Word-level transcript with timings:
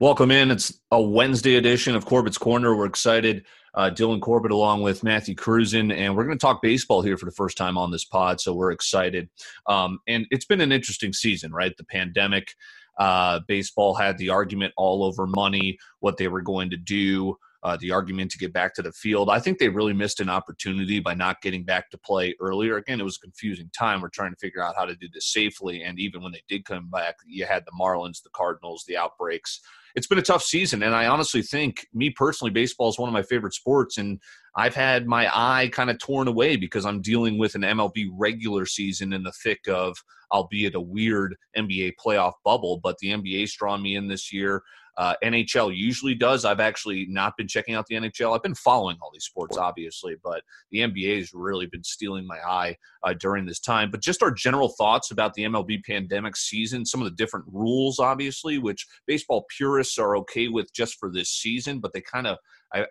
Welcome 0.00 0.32
in. 0.32 0.50
It's 0.50 0.80
a 0.90 1.00
Wednesday 1.00 1.54
edition 1.54 1.94
of 1.94 2.04
Corbett's 2.04 2.36
Corner. 2.36 2.76
We're 2.76 2.84
excited. 2.84 3.46
Uh, 3.74 3.90
Dylan 3.90 4.20
Corbett 4.20 4.50
along 4.50 4.82
with 4.82 5.04
Matthew 5.04 5.36
Cruzen, 5.36 5.92
and 5.92 6.16
we're 6.16 6.24
going 6.24 6.36
to 6.36 6.42
talk 6.44 6.60
baseball 6.60 7.00
here 7.00 7.16
for 7.16 7.26
the 7.26 7.30
first 7.32 7.56
time 7.56 7.78
on 7.78 7.92
this 7.92 8.04
pod. 8.04 8.40
So 8.40 8.52
we're 8.54 8.72
excited. 8.72 9.28
Um, 9.68 10.00
and 10.08 10.26
it's 10.32 10.46
been 10.46 10.60
an 10.60 10.72
interesting 10.72 11.12
season, 11.12 11.52
right? 11.52 11.76
The 11.76 11.84
pandemic, 11.84 12.54
uh, 12.98 13.40
baseball 13.46 13.94
had 13.94 14.18
the 14.18 14.30
argument 14.30 14.74
all 14.76 15.04
over 15.04 15.28
money, 15.28 15.78
what 16.00 16.16
they 16.16 16.26
were 16.26 16.42
going 16.42 16.70
to 16.70 16.76
do 16.76 17.36
uh, 17.64 17.78
the 17.80 17.90
argument 17.90 18.30
to 18.30 18.38
get 18.38 18.52
back 18.52 18.74
to 18.74 18.82
the 18.82 18.92
field. 18.92 19.30
I 19.30 19.40
think 19.40 19.58
they 19.58 19.70
really 19.70 19.94
missed 19.94 20.20
an 20.20 20.28
opportunity 20.28 21.00
by 21.00 21.14
not 21.14 21.40
getting 21.40 21.64
back 21.64 21.90
to 21.90 21.98
play 21.98 22.34
earlier. 22.38 22.76
Again, 22.76 23.00
it 23.00 23.04
was 23.04 23.16
a 23.16 23.20
confusing 23.20 23.70
time. 23.76 24.02
We're 24.02 24.10
trying 24.10 24.32
to 24.32 24.36
figure 24.36 24.62
out 24.62 24.76
how 24.76 24.84
to 24.84 24.94
do 24.94 25.08
this 25.12 25.32
safely. 25.32 25.82
And 25.82 25.98
even 25.98 26.22
when 26.22 26.32
they 26.32 26.42
did 26.46 26.66
come 26.66 26.90
back, 26.90 27.16
you 27.26 27.46
had 27.46 27.64
the 27.64 27.72
Marlins, 27.80 28.22
the 28.22 28.28
Cardinals, 28.34 28.84
the 28.86 28.98
outbreaks. 28.98 29.60
It's 29.94 30.06
been 30.06 30.18
a 30.18 30.22
tough 30.22 30.42
season. 30.42 30.82
And 30.82 30.94
I 30.94 31.06
honestly 31.06 31.40
think, 31.40 31.86
me 31.94 32.10
personally, 32.10 32.50
baseball 32.50 32.90
is 32.90 32.98
one 32.98 33.08
of 33.08 33.14
my 33.14 33.22
favorite 33.22 33.54
sports. 33.54 33.96
And 33.96 34.20
I've 34.54 34.74
had 34.74 35.06
my 35.06 35.30
eye 35.32 35.70
kind 35.72 35.88
of 35.88 35.98
torn 35.98 36.28
away 36.28 36.56
because 36.56 36.84
I'm 36.84 37.00
dealing 37.00 37.38
with 37.38 37.54
an 37.54 37.62
MLB 37.62 38.08
regular 38.12 38.66
season 38.66 39.14
in 39.14 39.22
the 39.22 39.32
thick 39.42 39.66
of, 39.68 39.96
albeit 40.30 40.74
a 40.74 40.80
weird 40.80 41.36
NBA 41.56 41.92
playoff 42.04 42.32
bubble. 42.44 42.78
But 42.82 42.98
the 42.98 43.08
NBA's 43.12 43.56
drawn 43.56 43.82
me 43.82 43.96
in 43.96 44.08
this 44.08 44.34
year. 44.34 44.62
Uh, 44.96 45.14
NHL 45.24 45.76
usually 45.76 46.14
does. 46.14 46.44
I've 46.44 46.60
actually 46.60 47.06
not 47.08 47.36
been 47.36 47.48
checking 47.48 47.74
out 47.74 47.86
the 47.86 47.96
NHL. 47.96 48.34
I've 48.34 48.42
been 48.42 48.54
following 48.54 48.96
all 49.02 49.10
these 49.12 49.24
sports, 49.24 49.56
obviously, 49.56 50.16
but 50.22 50.42
the 50.70 50.78
NBA 50.80 51.18
has 51.18 51.32
really 51.34 51.66
been 51.66 51.82
stealing 51.82 52.26
my 52.26 52.38
eye 52.38 52.76
uh, 53.02 53.14
during 53.14 53.44
this 53.44 53.60
time. 53.60 53.90
But 53.90 54.02
just 54.02 54.22
our 54.22 54.30
general 54.30 54.68
thoughts 54.68 55.10
about 55.10 55.34
the 55.34 55.44
MLB 55.44 55.84
pandemic 55.84 56.36
season, 56.36 56.86
some 56.86 57.00
of 57.00 57.06
the 57.06 57.16
different 57.16 57.46
rules, 57.52 57.98
obviously, 57.98 58.58
which 58.58 58.86
baseball 59.06 59.46
purists 59.56 59.98
are 59.98 60.16
okay 60.18 60.48
with 60.48 60.72
just 60.72 60.96
for 60.98 61.10
this 61.10 61.30
season, 61.30 61.80
but 61.80 61.92
they 61.92 62.00
kind 62.00 62.26
of, 62.26 62.38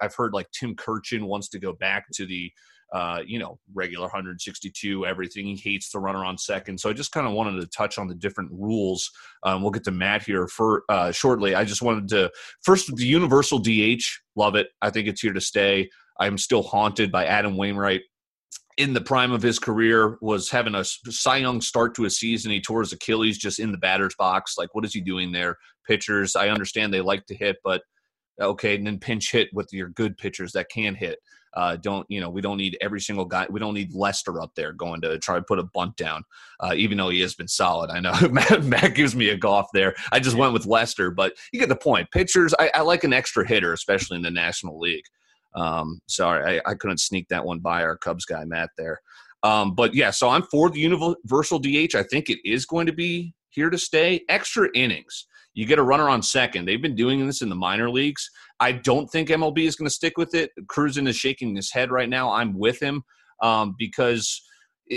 I've 0.01 0.15
heard 0.15 0.33
like 0.33 0.49
Tim 0.51 0.75
Kurkjian 0.75 1.23
wants 1.23 1.49
to 1.49 1.59
go 1.59 1.73
back 1.73 2.05
to 2.13 2.25
the 2.25 2.51
uh, 2.93 3.21
you 3.25 3.39
know, 3.39 3.57
regular 3.73 4.03
162, 4.03 5.05
everything. 5.05 5.47
He 5.47 5.55
hates 5.55 5.89
the 5.89 5.99
runner 5.99 6.23
on 6.23 6.37
second. 6.37 6.79
So 6.79 6.91
I 6.91 6.93
just 6.93 7.11
kind 7.11 7.25
of 7.25 7.33
wanted 7.33 7.59
to 7.59 7.67
touch 7.67 7.97
on 7.97 8.07
the 8.07 8.13
different 8.13 8.51
rules. 8.51 9.09
Um, 9.41 9.63
we'll 9.63 9.71
get 9.71 9.83
to 9.85 9.91
Matt 9.91 10.23
here 10.23 10.47
for 10.47 10.83
uh, 10.89 11.11
shortly. 11.11 11.55
I 11.55 11.65
just 11.65 11.81
wanted 11.81 12.07
to 12.09 12.31
first 12.61 12.95
the 12.95 13.05
universal 13.05 13.57
DH. 13.57 14.03
Love 14.35 14.55
it. 14.55 14.67
I 14.81 14.91
think 14.91 15.07
it's 15.07 15.21
here 15.21 15.33
to 15.33 15.41
stay. 15.41 15.89
I'm 16.19 16.37
still 16.37 16.61
haunted 16.61 17.11
by 17.11 17.25
Adam 17.25 17.57
Wainwright. 17.57 18.01
In 18.77 18.93
the 18.93 19.01
prime 19.01 19.31
of 19.31 19.41
his 19.41 19.59
career, 19.59 20.17
was 20.21 20.49
having 20.49 20.75
a 20.75 20.83
Cy 20.83 21.37
Young 21.37 21.61
start 21.61 21.95
to 21.95 22.05
a 22.05 22.09
season. 22.09 22.51
He 22.51 22.61
tore 22.61 22.81
his 22.81 22.93
Achilles 22.93 23.37
just 23.37 23.59
in 23.59 23.71
the 23.71 23.77
batter's 23.77 24.15
box. 24.17 24.55
Like, 24.57 24.73
what 24.73 24.85
is 24.85 24.93
he 24.93 25.01
doing 25.01 25.31
there? 25.31 25.57
Pitchers, 25.87 26.35
I 26.35 26.49
understand 26.49 26.93
they 26.93 27.01
like 27.01 27.25
to 27.27 27.35
hit, 27.35 27.57
but 27.63 27.81
okay, 28.41 28.75
and 28.75 28.85
then 28.85 28.99
pinch 28.99 29.31
hit 29.31 29.49
with 29.53 29.69
your 29.71 29.89
good 29.89 30.17
pitchers 30.17 30.53
that 30.53 30.69
can 30.69 30.95
hit. 30.95 31.19
Uh, 31.55 31.75
don't 31.75 32.05
you 32.09 32.19
know? 32.19 32.29
We 32.29 32.41
don't 32.41 32.57
need 32.57 32.77
every 32.81 32.99
single 32.99 33.25
guy. 33.25 33.45
We 33.49 33.59
don't 33.59 33.73
need 33.73 33.93
Lester 33.93 34.41
up 34.41 34.51
there 34.55 34.73
going 34.73 35.01
to 35.01 35.19
try 35.19 35.35
to 35.35 35.43
put 35.43 35.59
a 35.59 35.63
bunt 35.63 35.95
down, 35.97 36.23
uh, 36.59 36.73
even 36.75 36.97
though 36.97 37.09
he 37.09 37.21
has 37.21 37.35
been 37.35 37.47
solid. 37.47 37.91
I 37.91 37.99
know 37.99 38.13
Matt, 38.31 38.63
Matt, 38.63 38.95
gives 38.95 39.15
me 39.15 39.29
a 39.29 39.37
golf 39.37 39.67
there. 39.73 39.95
I 40.11 40.19
just 40.19 40.35
went 40.35 40.53
with 40.53 40.65
Lester, 40.65 41.11
but 41.11 41.33
you 41.51 41.59
get 41.59 41.69
the 41.69 41.75
point. 41.75 42.09
Pitchers, 42.11 42.53
I, 42.57 42.71
I 42.73 42.81
like 42.81 43.03
an 43.03 43.13
extra 43.13 43.47
hitter, 43.47 43.73
especially 43.73 44.17
in 44.17 44.23
the 44.23 44.31
National 44.31 44.79
League. 44.79 45.05
Um, 45.55 45.99
sorry, 46.07 46.59
I, 46.65 46.71
I, 46.71 46.73
couldn't 46.73 46.97
sneak 46.97 47.27
that 47.29 47.45
one 47.45 47.59
by 47.59 47.83
our 47.83 47.95
Cubs 47.95 48.25
guy 48.25 48.43
Matt 48.43 48.71
there. 48.75 48.99
Um, 49.43 49.75
but 49.75 49.93
yeah, 49.93 50.09
so 50.09 50.29
I'm 50.29 50.43
for 50.43 50.69
the 50.69 50.79
universal 50.79 51.59
DH. 51.59 51.95
I 51.95 52.03
think 52.09 52.29
it 52.29 52.39
is 52.43 52.65
going 52.65 52.87
to 52.87 52.93
be 52.93 53.35
here 53.49 53.69
to 53.69 53.77
stay. 53.77 54.21
Extra 54.29 54.69
innings. 54.73 55.27
You 55.53 55.67
get 55.67 55.79
a 55.79 55.83
runner 55.83 56.09
on 56.09 56.23
second. 56.23 56.65
They've 56.65 56.81
been 56.81 56.95
doing 56.95 57.25
this 57.25 57.41
in 57.41 57.49
the 57.49 57.55
minor 57.55 57.89
leagues. 57.89 58.29
I 58.63 58.71
don't 58.71 59.09
think 59.09 59.27
MLB 59.27 59.67
is 59.67 59.75
going 59.75 59.87
to 59.87 59.93
stick 59.93 60.17
with 60.17 60.33
it. 60.33 60.51
Cruzen 60.69 61.05
is 61.05 61.17
shaking 61.17 61.53
his 61.53 61.69
head 61.69 61.91
right 61.91 62.07
now. 62.07 62.31
I'm 62.31 62.57
with 62.57 62.81
him 62.81 63.03
um, 63.41 63.75
because 63.77 64.41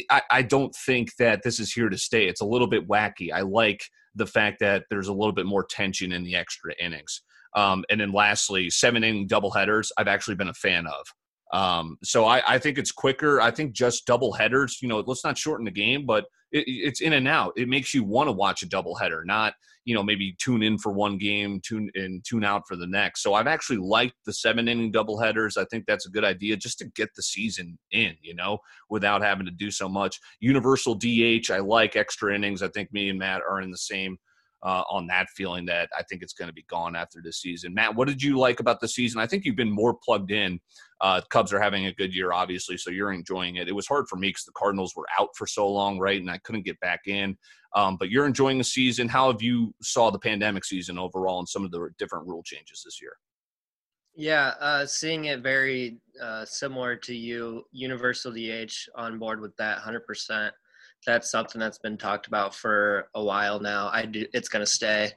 I, 0.09 0.23
I 0.31 0.43
don't 0.43 0.73
think 0.73 1.17
that 1.19 1.43
this 1.43 1.59
is 1.59 1.73
here 1.73 1.89
to 1.89 1.99
stay. 1.99 2.29
It's 2.29 2.41
a 2.41 2.47
little 2.47 2.69
bit 2.69 2.87
wacky. 2.87 3.33
I 3.33 3.41
like 3.41 3.83
the 4.15 4.27
fact 4.27 4.61
that 4.61 4.85
there's 4.89 5.09
a 5.09 5.13
little 5.13 5.33
bit 5.33 5.47
more 5.47 5.67
tension 5.69 6.13
in 6.13 6.23
the 6.23 6.37
extra 6.37 6.75
innings. 6.81 7.23
Um, 7.57 7.85
and 7.91 8.01
then 8.01 8.13
lastly, 8.13 8.71
seven 8.71 9.03
inning 9.03 9.27
doubleheaders, 9.27 9.89
I've 9.99 10.07
actually 10.07 10.37
been 10.37 10.49
a 10.49 10.55
fan 10.55 10.87
of. 10.87 11.05
Um, 11.53 11.99
so 12.03 12.25
I, 12.25 12.43
I, 12.55 12.59
think 12.59 12.77
it's 12.77 12.91
quicker. 12.91 13.41
I 13.41 13.53
think 13.53 13.73
just 13.73 14.05
double 14.05 14.33
headers, 14.33 14.79
you 14.83 14.89
know, 14.89 15.05
let's 15.07 15.25
not 15.25 15.39
shorten 15.39 15.65
the 15.65 15.71
game, 15.71 16.05
but 16.05 16.25
it, 16.51 16.65
it's 16.67 17.01
in 17.01 17.12
and 17.12 17.29
out. 17.29 17.53
It 17.57 17.69
makes 17.69 17.95
you 17.95 18.03
want 18.03 18.27
to 18.27 18.33
watch 18.33 18.62
a 18.62 18.69
double 18.69 18.97
header, 18.97 19.25
not, 19.25 19.55
you 19.84 19.95
know, 19.95 20.03
maybe 20.03 20.34
tune 20.43 20.65
in 20.65 20.77
for 20.77 20.93
one 20.93 21.19
game, 21.19 21.61
tune 21.65 21.89
in, 21.95 22.21
tune 22.27 22.45
out 22.45 22.62
for 22.67 22.75
the 22.75 22.89
next. 22.89 23.23
So 23.23 23.34
I've 23.34 23.47
actually 23.47 23.79
liked 23.79 24.17
the 24.27 24.33
seven 24.33 24.67
inning 24.67 24.91
double 24.91 25.21
headers. 25.21 25.57
I 25.57 25.65
think 25.67 25.84
that's 25.87 26.07
a 26.07 26.11
good 26.11 26.25
idea 26.25 26.57
just 26.57 26.79
to 26.81 26.87
get 26.97 27.11
the 27.15 27.23
season 27.23 27.78
in, 27.93 28.17
you 28.21 28.34
know, 28.34 28.59
without 28.91 29.23
having 29.23 29.47
to 29.47 29.53
do 29.53 29.71
so 29.71 29.89
much. 29.89 30.19
Universal 30.41 30.97
DH, 30.97 31.51
I 31.53 31.61
like 31.61 31.95
extra 31.95 32.34
innings. 32.34 32.63
I 32.63 32.69
think 32.69 32.93
me 32.93 33.09
and 33.09 33.21
Matt 33.21 33.43
are 33.49 33.61
in 33.61 33.71
the 33.71 33.78
same 33.78 34.19
uh, 34.66 34.82
on 34.91 35.06
that 35.06 35.28
feeling 35.31 35.65
that 35.65 35.88
I 35.97 36.03
think 36.03 36.22
it's 36.22 36.32
going 36.32 36.49
to 36.49 36.53
be 36.53 36.65
gone 36.69 36.97
after 36.97 37.21
this 37.22 37.41
season. 37.41 37.72
Matt, 37.72 37.94
what 37.94 38.09
did 38.09 38.21
you 38.21 38.37
like 38.37 38.59
about 38.59 38.81
the 38.81 38.88
season? 38.88 39.21
I 39.21 39.27
think 39.27 39.44
you've 39.44 39.54
been 39.54 39.71
more 39.71 39.94
plugged 39.94 40.32
in. 40.32 40.59
Uh, 41.00 41.21
Cubs 41.31 41.53
are 41.53 41.60
having 41.60 41.87
a 41.87 41.94
good 41.94 42.12
year, 42.12 42.32
obviously, 42.32 42.77
so 42.77 42.91
you're 42.91 43.12
enjoying 43.12 43.56
it. 43.56 43.69
It 43.69 43.77
was 43.77 43.87
hard 43.87 44.09
for 44.09 44.16
me 44.16 44.31
because 44.31 44.44
the 44.44 44.53
Cardinals 44.56 44.94
were 44.97 45.06
out 45.21 45.28
for 45.37 45.47
so 45.47 45.71
long, 45.71 46.00
right, 46.00 46.21
and 46.21 46.28
I 46.28 46.38
couldn't 46.38 46.65
get 46.65 46.81
back 46.81 47.03
in. 47.06 47.38
Um, 47.77 47.97
but 47.97 48.10
you're 48.10 48.27
enjoying 48.27 48.59
the 48.59 48.65
season. 48.65 49.06
How 49.09 49.31
have 49.31 49.41
you 49.41 49.72
saw 49.82 50.10
the 50.10 50.19
pandemic 50.19 50.65
season 50.65 50.98
overall 50.98 51.38
and 51.38 51.48
some 51.48 51.65
of 51.65 51.71
the 51.71 51.88
different 51.97 52.27
rule 52.27 52.43
changes 52.43 52.83
this 52.84 53.00
year? 53.00 53.12
Yeah, 54.16 54.54
uh, 54.59 54.84
seeing 54.87 55.27
it 55.27 55.43
very 55.43 55.98
uh, 56.21 56.44
similar 56.44 56.97
to 56.97 57.15
you, 57.15 57.65
Universal 57.71 58.33
DH 58.33 58.72
on 58.97 59.21
board 59.21 59.41
with 59.41 59.54
that 59.59 59.78
100% 59.78 60.50
that's 61.06 61.31
something 61.31 61.59
that's 61.59 61.78
been 61.78 61.97
talked 61.97 62.27
about 62.27 62.55
for 62.55 63.09
a 63.15 63.22
while 63.22 63.61
now. 63.61 63.89
I 63.93 64.05
do. 64.05 64.27
It's 64.34 64.49
going 64.49 64.65
to 64.65 64.71
stay. 64.71 65.12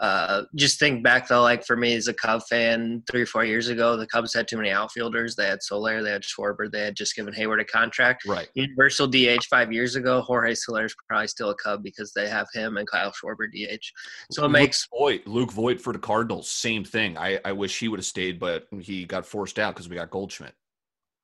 Uh, 0.00 0.44
just 0.54 0.78
think 0.78 1.04
back 1.04 1.28
though, 1.28 1.42
like 1.42 1.62
for 1.66 1.76
me 1.76 1.94
as 1.94 2.08
a 2.08 2.14
Cub 2.14 2.40
fan, 2.48 3.02
three 3.10 3.20
or 3.20 3.26
four 3.26 3.44
years 3.44 3.68
ago, 3.68 3.98
the 3.98 4.06
Cubs 4.06 4.32
had 4.32 4.48
too 4.48 4.56
many 4.56 4.70
outfielders. 4.70 5.36
They 5.36 5.46
had 5.46 5.62
Soler, 5.62 6.02
they 6.02 6.10
had 6.10 6.22
Schwarber, 6.22 6.72
they 6.72 6.80
had 6.80 6.96
just 6.96 7.14
given 7.14 7.34
Heyward 7.34 7.60
a 7.60 7.66
contract. 7.66 8.24
Right. 8.24 8.48
Universal 8.54 9.08
DH 9.08 9.44
five 9.50 9.70
years 9.70 9.96
ago, 9.96 10.22
Jorge 10.22 10.54
Soler 10.54 10.86
is 10.86 10.94
probably 11.06 11.26
still 11.28 11.50
a 11.50 11.54
Cub 11.54 11.82
because 11.82 12.14
they 12.14 12.30
have 12.30 12.48
him 12.54 12.78
and 12.78 12.88
Kyle 12.88 13.12
Schwarber 13.12 13.46
DH. 13.52 13.84
So 14.32 14.44
it 14.44 14.46
Luke 14.46 14.52
makes 14.52 14.88
Voit, 14.98 15.26
Luke 15.26 15.52
Voit 15.52 15.78
for 15.78 15.92
the 15.92 15.98
Cardinals, 15.98 16.50
same 16.50 16.82
thing. 16.82 17.18
I, 17.18 17.38
I 17.44 17.52
wish 17.52 17.78
he 17.78 17.88
would 17.88 17.98
have 17.98 18.06
stayed, 18.06 18.40
but 18.40 18.68
he 18.80 19.04
got 19.04 19.26
forced 19.26 19.58
out 19.58 19.74
because 19.74 19.90
we 19.90 19.96
got 19.96 20.10
Goldschmidt. 20.10 20.54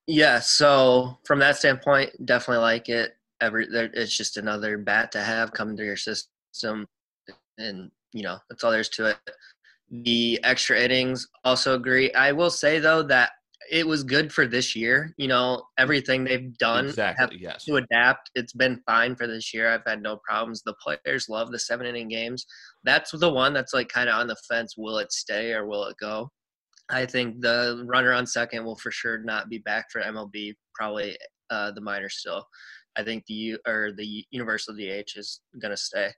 Yeah. 0.06 0.40
So 0.40 1.16
from 1.24 1.38
that 1.38 1.56
standpoint, 1.56 2.26
definitely 2.26 2.62
like 2.62 2.90
it 2.90 3.16
every 3.40 3.66
it's 3.70 4.16
just 4.16 4.36
another 4.36 4.78
bat 4.78 5.12
to 5.12 5.20
have 5.20 5.52
coming 5.52 5.76
through 5.76 5.86
your 5.86 5.96
system 5.96 6.86
and 7.58 7.90
you 8.12 8.22
know 8.22 8.38
that's 8.48 8.64
all 8.64 8.70
there's 8.70 8.88
to 8.88 9.06
it. 9.06 9.18
The 9.90 10.40
extra 10.42 10.78
innings 10.78 11.28
also 11.44 11.74
agree 11.74 12.12
i 12.12 12.32
will 12.32 12.50
say 12.50 12.78
though 12.78 13.02
that 13.04 13.30
it 13.70 13.86
was 13.86 14.04
good 14.04 14.32
for 14.32 14.46
this 14.46 14.74
year 14.74 15.14
you 15.16 15.28
know 15.28 15.62
everything 15.78 16.24
they've 16.24 16.56
done 16.58 16.86
exactly 16.86 17.38
yes. 17.40 17.64
to 17.64 17.76
adapt. 17.76 18.30
It's 18.34 18.52
been 18.52 18.80
fine 18.86 19.16
for 19.16 19.26
this 19.26 19.52
year. 19.52 19.68
I've 19.72 19.82
had 19.84 20.02
no 20.02 20.18
problems. 20.28 20.62
The 20.62 20.74
players 20.74 21.28
love 21.28 21.50
the 21.50 21.58
seven 21.58 21.86
inning 21.86 22.08
games. 22.08 22.46
That's 22.84 23.10
the 23.10 23.32
one 23.32 23.52
that's 23.52 23.74
like 23.74 23.88
kind 23.88 24.08
of 24.08 24.20
on 24.20 24.28
the 24.28 24.36
fence. 24.48 24.74
Will 24.76 24.98
it 24.98 25.10
stay 25.12 25.52
or 25.52 25.66
will 25.66 25.84
it 25.86 25.96
go? 26.00 26.30
I 26.88 27.06
think 27.06 27.40
the 27.40 27.84
runner 27.86 28.12
on 28.12 28.26
second 28.26 28.64
will 28.64 28.76
for 28.76 28.90
sure 28.90 29.18
not 29.18 29.48
be 29.48 29.58
back 29.58 29.86
for 29.90 30.00
mlb 30.00 30.54
probably 30.74 31.16
uh, 31.50 31.70
the 31.72 31.80
minor 31.80 32.08
still 32.08 32.46
I 32.96 33.02
think 33.02 33.24
the 33.26 33.34
U 33.34 33.58
or 33.66 33.92
the 33.96 34.24
universal 34.30 34.74
DH 34.74 35.16
is 35.16 35.40
going 35.60 35.70
to 35.70 35.76
stay. 35.76 36.10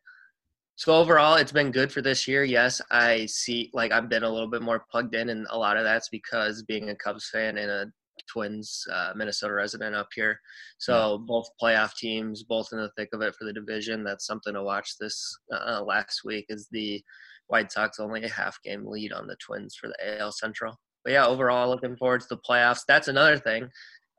So 0.77 0.95
overall, 0.95 1.35
it's 1.35 1.51
been 1.51 1.73
good 1.73 1.91
for 1.91 2.03
this 2.03 2.29
year. 2.29 2.45
Yes, 2.45 2.81
I 2.91 3.27
see. 3.27 3.71
Like 3.75 3.91
I've 3.91 4.09
been 4.09 4.23
a 4.23 4.31
little 4.31 4.49
bit 4.49 4.63
more 4.63 4.85
plugged 4.91 5.15
in, 5.15 5.29
and 5.31 5.47
a 5.51 5.59
lot 5.59 5.77
of 5.77 5.83
that's 5.83 6.09
because 6.09 6.63
being 6.63 6.91
a 6.91 6.95
Cubs 6.95 7.29
fan 7.31 7.59
and 7.59 7.71
a 7.71 7.87
Twins 8.29 8.85
uh, 8.93 9.13
Minnesota 9.17 9.55
resident 9.55 9.97
up 9.97 10.09
here. 10.15 10.39
So 10.79 11.13
yeah. 11.13 11.25
both 11.27 11.49
playoff 11.61 11.95
teams, 11.97 12.45
both 12.45 12.69
in 12.73 12.79
the 12.79 12.91
thick 12.97 13.09
of 13.13 13.23
it 13.23 13.35
for 13.35 13.45
the 13.45 13.53
division. 13.53 14.05
That's 14.05 14.27
something 14.27 14.55
to 14.55 14.63
watch 14.63 14.93
this 15.01 15.37
uh, 15.53 15.83
last 15.83 16.21
week. 16.25 16.47
Is 16.49 16.69
the 16.71 17.03
White 17.49 17.73
Sox 17.73 17.99
only 17.99 18.23
a 18.23 18.29
half 18.29 18.63
game 18.63 18.87
lead 18.87 19.13
on 19.13 19.27
the 19.27 19.37
Twins 19.45 19.75
for 19.75 19.89
the 19.89 20.21
AL 20.21 20.33
Central. 20.33 20.79
But 21.05 21.13
yeah, 21.15 21.27
overall, 21.27 21.69
looking 21.69 21.97
forward 21.97 22.21
to 22.21 22.27
the 22.31 22.39
playoffs. 22.39 22.83
That's 22.87 23.09
another 23.09 23.39
thing. 23.39 23.69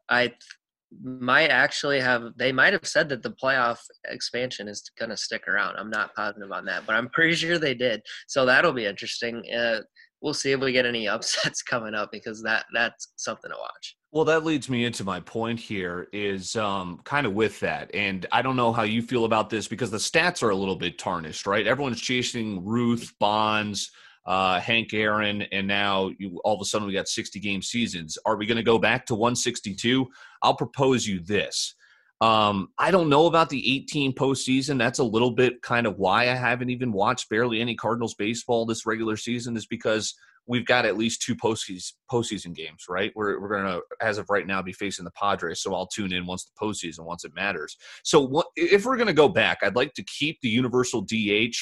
I 0.09 0.33
might 1.01 1.49
actually 1.49 1.99
have 1.99 2.31
they 2.37 2.51
might 2.51 2.73
have 2.73 2.87
said 2.87 3.09
that 3.09 3.21
the 3.23 3.31
playoff 3.31 3.79
expansion 4.05 4.67
is 4.67 4.89
going 4.97 5.09
to 5.09 5.17
stick 5.17 5.47
around. 5.47 5.75
I'm 5.77 5.89
not 5.89 6.15
positive 6.15 6.51
on 6.51 6.65
that 6.65 6.85
but 6.85 6.95
i'm 6.95 7.09
pretty 7.09 7.35
sure 7.35 7.57
they 7.57 7.75
did. 7.75 8.01
So 8.27 8.45
that'll 8.45 8.73
be 8.73 8.85
interesting. 8.85 9.43
Uh, 9.55 9.81
we'll 10.21 10.33
see 10.33 10.51
if 10.51 10.59
we 10.59 10.71
get 10.71 10.85
any 10.85 11.07
upsets 11.15 11.61
coming 11.61 11.93
up 11.93 12.11
because 12.11 12.41
that 12.43 12.65
that's 12.73 13.09
something 13.17 13.51
to 13.51 13.57
watch. 13.57 13.95
Well 14.11 14.25
that 14.25 14.43
leads 14.43 14.69
me 14.69 14.85
into 14.85 15.03
my 15.03 15.19
point 15.19 15.59
here 15.59 16.07
is 16.11 16.55
um, 16.55 16.99
kind 17.03 17.27
of 17.27 17.33
with 17.33 17.59
that. 17.59 17.91
And 17.93 18.25
i 18.31 18.41
don't 18.41 18.55
know 18.55 18.73
how 18.73 18.83
you 18.83 19.01
feel 19.01 19.25
about 19.25 19.49
this 19.49 19.67
because 19.67 19.91
the 19.91 19.97
stats 19.97 20.41
are 20.41 20.49
a 20.49 20.55
little 20.55 20.75
bit 20.75 20.97
tarnished 20.97 21.45
right? 21.45 21.67
Everyone's 21.67 22.01
chasing 22.01 22.65
ruth 22.65 23.13
bonds 23.19 23.91
uh, 24.25 24.59
Hank 24.59 24.93
Aaron, 24.93 25.43
and 25.51 25.67
now 25.67 26.11
you, 26.17 26.39
all 26.43 26.55
of 26.55 26.61
a 26.61 26.65
sudden 26.65 26.87
we 26.87 26.93
got 26.93 27.07
60 27.07 27.39
game 27.39 27.61
seasons. 27.61 28.17
Are 28.25 28.37
we 28.37 28.45
going 28.45 28.57
to 28.57 28.63
go 28.63 28.77
back 28.77 29.05
to 29.07 29.15
162? 29.15 30.07
I'll 30.41 30.55
propose 30.55 31.07
you 31.07 31.19
this. 31.19 31.75
Um, 32.21 32.69
I 32.77 32.91
don't 32.91 33.09
know 33.09 33.27
about 33.27 33.49
the 33.49 33.75
18 33.77 34.13
postseason. 34.13 34.77
That's 34.77 34.99
a 34.99 35.03
little 35.03 35.31
bit 35.31 35.61
kind 35.61 35.87
of 35.87 35.97
why 35.97 36.23
I 36.23 36.35
haven't 36.35 36.69
even 36.69 36.91
watched 36.91 37.29
barely 37.29 37.61
any 37.61 37.75
Cardinals 37.75 38.13
baseball 38.15 38.65
this 38.65 38.85
regular 38.85 39.15
season, 39.15 39.55
is 39.55 39.65
because 39.65 40.13
we've 40.45 40.65
got 40.65 40.85
at 40.85 40.97
least 40.97 41.21
two 41.21 41.35
postseason 41.35 41.93
postseason 42.11 42.53
games, 42.53 42.85
right? 42.89 43.13
We're 43.15 43.39
we're 43.39 43.55
gonna, 43.55 43.79
as 44.01 44.17
of 44.17 44.29
right 44.29 44.45
now, 44.45 44.61
be 44.61 44.73
facing 44.73 45.05
the 45.05 45.11
Padres, 45.11 45.61
so 45.61 45.73
I'll 45.73 45.87
tune 45.87 46.11
in 46.11 46.25
once 46.25 46.45
the 46.45 46.65
postseason, 46.65 47.05
once 47.05 47.23
it 47.23 47.33
matters. 47.35 47.77
So 48.03 48.19
what, 48.19 48.47
if 48.57 48.85
we're 48.85 48.97
gonna 48.97 49.13
go 49.13 49.29
back, 49.29 49.59
I'd 49.61 49.77
like 49.77 49.93
to 49.93 50.03
keep 50.03 50.39
the 50.41 50.49
universal 50.49 51.01
DH. 51.01 51.55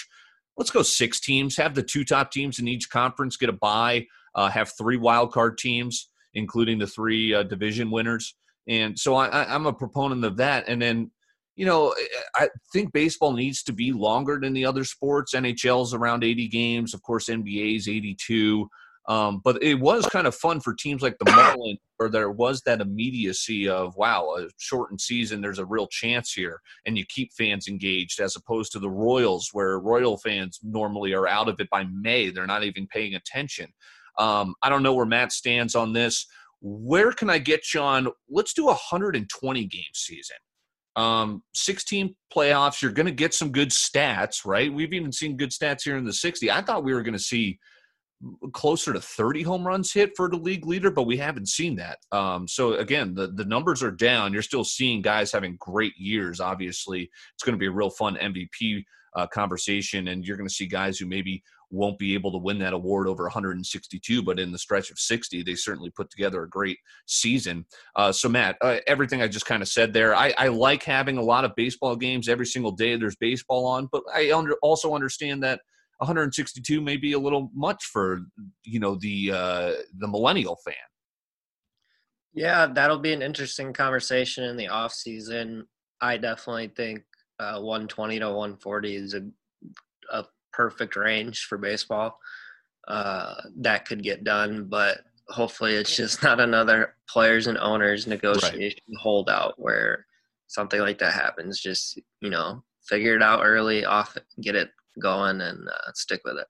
Let's 0.57 0.71
go 0.71 0.81
six 0.81 1.19
teams. 1.19 1.55
Have 1.57 1.75
the 1.75 1.83
two 1.83 2.03
top 2.03 2.31
teams 2.31 2.59
in 2.59 2.67
each 2.67 2.89
conference 2.89 3.37
get 3.37 3.49
a 3.49 3.53
bye. 3.53 4.07
Uh, 4.35 4.49
have 4.49 4.71
three 4.77 4.97
wild 4.97 5.31
card 5.31 5.57
teams, 5.57 6.09
including 6.33 6.79
the 6.79 6.87
three 6.87 7.33
uh, 7.33 7.43
division 7.43 7.91
winners. 7.91 8.35
And 8.67 8.97
so 8.97 9.15
I, 9.15 9.53
I'm 9.53 9.65
a 9.65 9.73
proponent 9.73 10.25
of 10.25 10.37
that. 10.37 10.67
And 10.67 10.81
then 10.81 11.11
you 11.57 11.65
know, 11.65 11.93
I 12.35 12.49
think 12.71 12.93
baseball 12.93 13.33
needs 13.33 13.63
to 13.63 13.73
be 13.73 13.91
longer 13.91 14.39
than 14.39 14.53
the 14.53 14.63
other 14.63 14.83
sports. 14.83 15.33
NHL's 15.33 15.93
around 15.93 16.23
80 16.23 16.47
games, 16.49 16.93
of 16.93 17.01
course, 17.01 17.29
NBA's 17.29 17.89
82. 17.89 18.69
Um, 19.07 19.41
but 19.43 19.61
it 19.63 19.75
was 19.75 20.05
kind 20.07 20.27
of 20.27 20.35
fun 20.35 20.59
for 20.59 20.73
teams 20.73 21.01
like 21.01 21.17
the 21.17 21.25
Marlins, 21.31 21.77
where 21.97 22.09
there 22.09 22.31
was 22.31 22.61
that 22.63 22.81
immediacy 22.81 23.69
of 23.69 23.95
wow, 23.95 24.35
a 24.37 24.47
shortened 24.57 25.01
season, 25.01 25.41
there's 25.41 25.59
a 25.59 25.65
real 25.65 25.87
chance 25.87 26.33
here, 26.33 26.61
and 26.85 26.97
you 26.97 27.05
keep 27.07 27.31
fans 27.33 27.67
engaged, 27.67 28.19
as 28.19 28.35
opposed 28.35 28.71
to 28.73 28.79
the 28.79 28.89
Royals, 28.89 29.49
where 29.53 29.79
Royal 29.79 30.17
fans 30.17 30.59
normally 30.63 31.13
are 31.13 31.27
out 31.27 31.47
of 31.47 31.59
it 31.59 31.69
by 31.69 31.85
May, 31.91 32.29
they're 32.29 32.45
not 32.45 32.63
even 32.63 32.87
paying 32.87 33.15
attention. 33.15 33.71
Um, 34.17 34.55
I 34.61 34.69
don't 34.69 34.83
know 34.83 34.93
where 34.93 35.05
Matt 35.05 35.31
stands 35.31 35.75
on 35.75 35.93
this. 35.93 36.25
Where 36.59 37.11
can 37.11 37.29
I 37.29 37.37
get 37.37 37.73
you 37.73 37.81
on? 37.81 38.07
Let's 38.29 38.53
do 38.53 38.63
a 38.63 38.71
120 38.71 39.65
game 39.65 39.83
season 39.93 40.37
um, 40.97 41.43
16 41.53 42.15
playoffs, 42.35 42.81
you're 42.81 42.91
going 42.91 43.05
to 43.05 43.11
get 43.11 43.33
some 43.33 43.51
good 43.51 43.69
stats, 43.69 44.45
right? 44.45 44.73
We've 44.73 44.93
even 44.93 45.11
seen 45.11 45.37
good 45.37 45.51
stats 45.51 45.83
here 45.83 45.95
in 45.95 46.03
the 46.03 46.11
60. 46.11 46.49
I 46.49 46.61
thought 46.61 46.83
we 46.83 46.93
were 46.93 47.03
going 47.03 47.13
to 47.13 47.19
see 47.19 47.59
closer 48.53 48.93
to 48.93 49.01
30 49.01 49.43
home 49.43 49.65
runs 49.65 49.93
hit 49.93 50.11
for 50.15 50.29
the 50.29 50.37
league 50.37 50.65
leader, 50.65 50.89
but 50.89 51.03
we 51.03 51.17
haven't 51.17 51.47
seen 51.47 51.75
that. 51.75 51.99
Um, 52.11 52.47
so 52.47 52.73
again, 52.73 53.13
the, 53.13 53.27
the 53.27 53.45
numbers 53.45 53.83
are 53.83 53.91
down. 53.91 54.33
You're 54.33 54.41
still 54.41 54.63
seeing 54.63 55.01
guys 55.01 55.31
having 55.31 55.55
great 55.59 55.95
years. 55.97 56.39
Obviously, 56.39 57.09
it's 57.35 57.43
going 57.43 57.53
to 57.53 57.59
be 57.59 57.67
a 57.67 57.71
real 57.71 57.91
fun 57.91 58.15
MVP 58.15 58.83
uh, 59.15 59.27
conversation, 59.27 60.07
and 60.09 60.25
you're 60.25 60.37
going 60.37 60.49
to 60.49 60.53
see 60.53 60.67
guys 60.67 60.97
who 60.97 61.05
maybe 61.05 61.43
won't 61.69 61.99
be 61.99 62.13
able 62.13 62.31
to 62.31 62.37
win 62.37 62.59
that 62.59 62.73
award 62.73 63.07
over 63.07 63.23
162, 63.23 64.23
but 64.23 64.39
in 64.39 64.51
the 64.51 64.57
stretch 64.57 64.89
of 64.89 64.97
60, 64.97 65.43
they 65.43 65.55
certainly 65.55 65.89
put 65.89 66.09
together 66.09 66.43
a 66.43 66.49
great 66.49 66.77
season. 67.07 67.65
Uh, 67.95 68.11
so, 68.11 68.29
Matt, 68.29 68.57
uh, 68.61 68.77
everything 68.87 69.21
I 69.21 69.27
just 69.27 69.45
kind 69.45 69.61
of 69.61 69.67
said 69.67 69.93
there, 69.93 70.15
I, 70.15 70.33
I, 70.37 70.47
like 70.47 70.83
having 70.83 71.17
a 71.17 71.23
lot 71.23 71.43
of 71.43 71.55
baseball 71.55 71.95
games 71.95 72.29
every 72.29 72.45
single 72.45 72.71
day. 72.71 72.95
There's 72.95 73.17
baseball 73.17 73.65
on, 73.65 73.89
but 73.91 74.03
I 74.13 74.31
under, 74.31 74.53
also 74.61 74.95
understand 74.95 75.43
that 75.43 75.61
162 75.97 76.79
may 76.81 76.97
be 76.97 77.13
a 77.13 77.19
little 77.19 77.49
much 77.53 77.85
for 77.85 78.21
you 78.63 78.79
know 78.79 78.95
the 78.95 79.31
uh, 79.31 79.71
the 79.97 80.07
millennial 80.07 80.57
fan. 80.63 80.75
Yeah, 82.33 82.67
that'll 82.67 82.99
be 82.99 83.13
an 83.13 83.23
interesting 83.23 83.73
conversation 83.73 84.43
in 84.43 84.57
the 84.57 84.67
off 84.67 84.93
season. 84.93 85.65
I 86.01 86.17
definitely 86.17 86.71
think 86.75 87.03
uh, 87.39 87.59
120 87.59 88.19
to 88.19 88.27
140 88.27 88.95
is 88.95 89.15
a, 89.15 89.23
a 90.11 90.25
perfect 90.53 90.95
range 90.95 91.45
for 91.45 91.57
baseball. 91.57 92.19
Uh, 92.87 93.33
that 93.57 93.85
could 93.85 94.03
get 94.03 94.23
done, 94.23 94.65
but 94.69 94.99
hopefully 95.29 95.73
it's 95.73 95.95
just 95.95 96.21
not 96.23 96.39
another 96.39 96.95
players 97.09 97.47
and 97.47 97.57
owners 97.57 98.05
negotiation 98.05 98.81
right. 98.87 99.01
holdout 99.01 99.55
where 99.57 100.05
something 100.45 100.79
like 100.79 100.99
that 100.99 101.13
happens. 101.13 101.59
Just 101.59 101.99
you 102.21 102.29
know, 102.29 102.63
figure 102.87 103.15
it 103.15 103.23
out 103.23 103.41
early, 103.43 103.83
off, 103.83 104.15
get 104.41 104.55
it 104.55 104.69
going, 104.99 105.41
and 105.41 105.67
uh, 105.67 105.91
stick 105.93 106.21
with 106.25 106.37
it. 106.37 106.47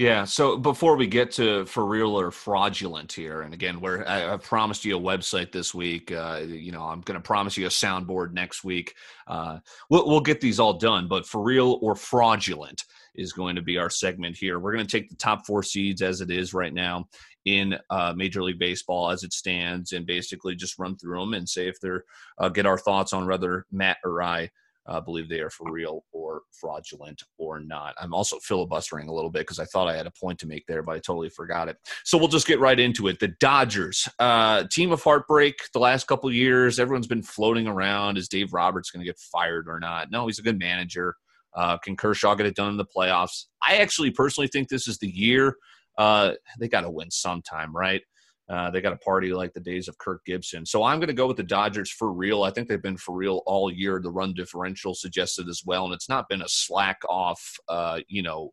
Yeah. 0.00 0.24
So 0.24 0.56
before 0.56 0.96
we 0.96 1.06
get 1.06 1.30
to 1.32 1.66
for 1.66 1.84
real 1.84 2.18
or 2.18 2.30
fraudulent 2.30 3.12
here, 3.12 3.42
and 3.42 3.52
again, 3.52 3.80
where 3.80 4.08
I, 4.08 4.32
I 4.32 4.36
promised 4.38 4.82
you 4.82 4.96
a 4.96 5.00
website 5.00 5.52
this 5.52 5.74
week. 5.74 6.10
Uh, 6.10 6.40
you 6.46 6.72
know, 6.72 6.84
I'm 6.84 7.02
going 7.02 7.20
to 7.20 7.22
promise 7.22 7.58
you 7.58 7.66
a 7.66 7.68
soundboard 7.68 8.32
next 8.32 8.64
week. 8.64 8.94
Uh, 9.26 9.58
we'll, 9.90 10.08
we'll 10.08 10.22
get 10.22 10.40
these 10.40 10.58
all 10.58 10.72
done, 10.72 11.06
but 11.06 11.26
for 11.26 11.42
real 11.42 11.78
or 11.82 11.94
fraudulent 11.94 12.82
is 13.14 13.34
going 13.34 13.56
to 13.56 13.60
be 13.60 13.76
our 13.76 13.90
segment 13.90 14.38
here. 14.38 14.58
We're 14.58 14.72
going 14.72 14.86
to 14.86 14.90
take 14.90 15.10
the 15.10 15.16
top 15.16 15.44
four 15.44 15.62
seeds 15.62 16.00
as 16.00 16.22
it 16.22 16.30
is 16.30 16.54
right 16.54 16.72
now 16.72 17.06
in 17.44 17.76
uh, 17.90 18.14
Major 18.16 18.42
League 18.42 18.58
Baseball 18.58 19.10
as 19.10 19.22
it 19.22 19.34
stands, 19.34 19.92
and 19.92 20.06
basically 20.06 20.54
just 20.54 20.78
run 20.78 20.96
through 20.96 21.20
them 21.20 21.34
and 21.34 21.46
say 21.46 21.68
if 21.68 21.78
they're 21.78 22.04
uh, 22.38 22.48
get 22.48 22.64
our 22.64 22.78
thoughts 22.78 23.12
on 23.12 23.26
whether 23.26 23.66
Matt 23.70 23.98
or 24.02 24.22
I 24.22 24.50
uh, 24.86 25.00
believe 25.00 25.28
they 25.28 25.40
are 25.40 25.50
for 25.50 25.70
real 25.70 26.04
or 26.12 26.42
fraudulent 26.52 27.22
or 27.38 27.60
not. 27.60 27.94
I'm 28.00 28.14
also 28.14 28.38
filibustering 28.38 29.08
a 29.08 29.12
little 29.12 29.30
bit 29.30 29.40
because 29.40 29.58
I 29.58 29.64
thought 29.64 29.88
I 29.88 29.96
had 29.96 30.06
a 30.06 30.12
point 30.12 30.38
to 30.40 30.46
make 30.46 30.66
there, 30.66 30.82
but 30.82 30.96
I 30.96 30.98
totally 30.98 31.28
forgot 31.28 31.68
it. 31.68 31.76
So 32.04 32.18
we'll 32.18 32.28
just 32.28 32.46
get 32.46 32.60
right 32.60 32.78
into 32.78 33.08
it. 33.08 33.20
The 33.20 33.28
Dodgers, 33.40 34.08
uh, 34.18 34.64
team 34.70 34.92
of 34.92 35.02
heartbreak. 35.02 35.56
The 35.72 35.78
last 35.78 36.06
couple 36.06 36.32
years, 36.32 36.78
everyone's 36.78 37.06
been 37.06 37.22
floating 37.22 37.66
around: 37.66 38.18
is 38.18 38.28
Dave 38.28 38.52
Roberts 38.52 38.90
going 38.90 39.00
to 39.00 39.06
get 39.06 39.18
fired 39.18 39.68
or 39.68 39.80
not? 39.80 40.10
No, 40.10 40.26
he's 40.26 40.38
a 40.38 40.42
good 40.42 40.58
manager. 40.58 41.14
Uh, 41.54 41.76
can 41.78 41.96
Kershaw 41.96 42.34
get 42.34 42.46
it 42.46 42.54
done 42.54 42.70
in 42.70 42.76
the 42.76 42.84
playoffs? 42.84 43.46
I 43.62 43.78
actually 43.78 44.10
personally 44.12 44.48
think 44.48 44.68
this 44.68 44.86
is 44.86 44.98
the 44.98 45.10
year. 45.10 45.56
Uh, 45.98 46.32
they 46.58 46.68
got 46.68 46.82
to 46.82 46.90
win 46.90 47.10
sometime, 47.10 47.74
right? 47.76 48.02
Uh, 48.50 48.68
they 48.68 48.80
got 48.80 48.92
a 48.92 48.96
party 48.96 49.32
like 49.32 49.52
the 49.52 49.60
days 49.60 49.86
of 49.86 49.96
Kirk 49.98 50.24
Gibson. 50.26 50.66
So 50.66 50.82
I'm 50.82 50.98
going 50.98 51.06
to 51.06 51.14
go 51.14 51.28
with 51.28 51.36
the 51.36 51.42
Dodgers 51.44 51.88
for 51.88 52.12
real. 52.12 52.42
I 52.42 52.50
think 52.50 52.66
they've 52.66 52.82
been 52.82 52.96
for 52.96 53.14
real 53.14 53.42
all 53.46 53.70
year. 53.70 54.00
The 54.02 54.10
run 54.10 54.34
differential 54.34 54.92
suggested 54.92 55.48
as 55.48 55.62
well, 55.64 55.84
and 55.84 55.94
it's 55.94 56.08
not 56.08 56.28
been 56.28 56.42
a 56.42 56.48
slack 56.48 56.98
off, 57.08 57.40
uh, 57.68 58.00
you 58.08 58.22
know, 58.22 58.50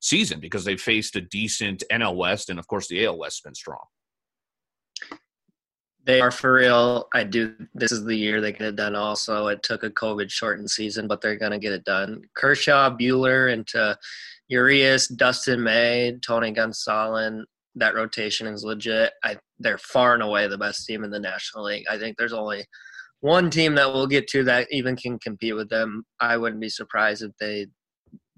season 0.00 0.38
because 0.38 0.64
they 0.64 0.76
faced 0.76 1.16
a 1.16 1.22
decent 1.22 1.82
NL 1.90 2.16
West, 2.16 2.50
and 2.50 2.58
of 2.58 2.66
course 2.66 2.88
the 2.88 3.06
AL 3.06 3.18
West 3.18 3.38
has 3.38 3.48
been 3.48 3.54
strong. 3.54 3.84
They 6.04 6.20
are 6.20 6.32
for 6.32 6.52
real. 6.52 7.08
I 7.14 7.24
do. 7.24 7.54
This 7.74 7.92
is 7.92 8.04
the 8.04 8.16
year 8.16 8.40
they 8.40 8.52
get 8.52 8.62
it 8.62 8.76
done. 8.76 8.96
Also, 8.96 9.46
it 9.46 9.62
took 9.62 9.82
a 9.82 9.90
COVID 9.90 10.30
shortened 10.30 10.68
season, 10.68 11.06
but 11.06 11.22
they're 11.22 11.38
going 11.38 11.52
to 11.52 11.58
get 11.58 11.72
it 11.72 11.84
done. 11.84 12.22
Kershaw, 12.34 12.90
Buehler, 12.90 13.50
into 13.52 13.96
Urias, 14.48 15.06
Dustin 15.06 15.62
May, 15.62 16.18
Tony 16.20 16.52
Gonsolin 16.52 17.44
that 17.76 17.94
rotation 17.94 18.46
is 18.46 18.64
legit. 18.64 19.12
I 19.24 19.36
they're 19.58 19.78
far 19.78 20.14
and 20.14 20.22
away 20.22 20.46
the 20.46 20.58
best 20.58 20.86
team 20.86 21.04
in 21.04 21.10
the 21.10 21.20
National 21.20 21.64
League. 21.64 21.84
I 21.90 21.98
think 21.98 22.16
there's 22.16 22.32
only 22.32 22.64
one 23.20 23.50
team 23.50 23.74
that 23.76 23.92
we'll 23.92 24.06
get 24.06 24.26
to 24.28 24.44
that 24.44 24.66
even 24.70 24.96
can 24.96 25.18
compete 25.18 25.54
with 25.54 25.68
them. 25.68 26.04
I 26.20 26.36
wouldn't 26.36 26.60
be 26.60 26.68
surprised 26.68 27.22
if 27.22 27.30
they 27.38 27.68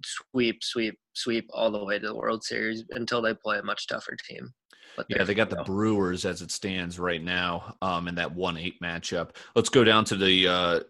sweep, 0.05 0.63
sweep, 0.63 0.99
sweep 1.15 1.49
all 1.53 1.71
the 1.71 1.85
way 1.85 1.99
to 1.99 2.07
the 2.07 2.15
World 2.15 2.45
Series 2.45 2.85
until 2.91 3.23
they 3.23 3.35
play 3.35 3.59
a 3.59 3.63
much 3.63 3.87
tougher 3.87 4.17
team. 4.29 4.53
But 4.97 5.07
yeah, 5.09 5.25
they 5.25 5.35
got 5.35 5.51
the 5.51 5.65
Brewers 5.65 6.25
as 6.25 6.41
it 6.41 6.53
stands 6.53 6.99
right 6.99 7.23
now 7.23 7.75
um, 7.83 8.07
in 8.07 8.15
that 8.17 8.33
one 8.33 8.57
eight 8.57 8.81
matchup. 8.81 9.31
Let's 9.57 9.69
go 9.69 9.83
down 9.83 10.05
to 10.07 10.17
the 10.17 10.47
uh, 10.47 10.81